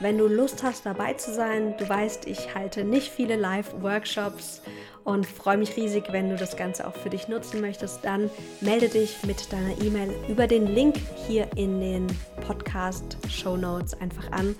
Wenn 0.00 0.16
du 0.16 0.28
Lust 0.28 0.62
hast, 0.62 0.86
dabei 0.86 1.14
zu 1.14 1.34
sein, 1.34 1.74
du 1.76 1.88
weißt, 1.88 2.28
ich 2.28 2.54
halte 2.54 2.84
nicht 2.84 3.10
viele 3.10 3.34
Live-Workshops 3.34 4.62
und 5.02 5.26
freue 5.26 5.56
mich 5.56 5.76
riesig, 5.76 6.04
wenn 6.12 6.28
du 6.30 6.36
das 6.36 6.56
Ganze 6.56 6.86
auch 6.86 6.94
für 6.94 7.10
dich 7.10 7.26
nutzen 7.26 7.60
möchtest. 7.60 8.04
Dann 8.04 8.30
melde 8.60 8.88
dich 8.88 9.16
mit 9.26 9.52
deiner 9.52 9.80
E-Mail 9.82 10.14
über 10.28 10.46
den 10.46 10.66
Link 10.72 10.96
hier 11.26 11.48
in 11.56 11.80
den 11.80 12.06
Podcast 12.46 13.16
Show 13.28 13.56
Notes 13.56 14.00
einfach 14.00 14.30
an 14.30 14.54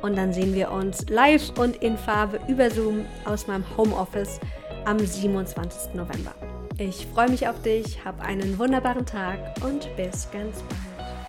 und 0.00 0.16
dann 0.16 0.32
sehen 0.32 0.54
wir 0.54 0.70
uns 0.70 1.06
live 1.10 1.50
und 1.58 1.76
in 1.82 1.98
Farbe 1.98 2.40
über 2.48 2.70
Zoom 2.70 3.04
aus 3.26 3.46
meinem 3.46 3.64
Homeoffice 3.76 4.40
am 4.86 4.98
27. 4.98 5.94
November. 5.94 6.34
Ich 6.78 7.06
freue 7.12 7.28
mich 7.28 7.46
auf 7.46 7.60
dich, 7.60 8.02
hab 8.06 8.20
einen 8.22 8.58
wunderbaren 8.58 9.04
Tag 9.04 9.38
und 9.62 9.94
bis 9.96 10.30
ganz 10.30 10.62
bald. 10.62 10.87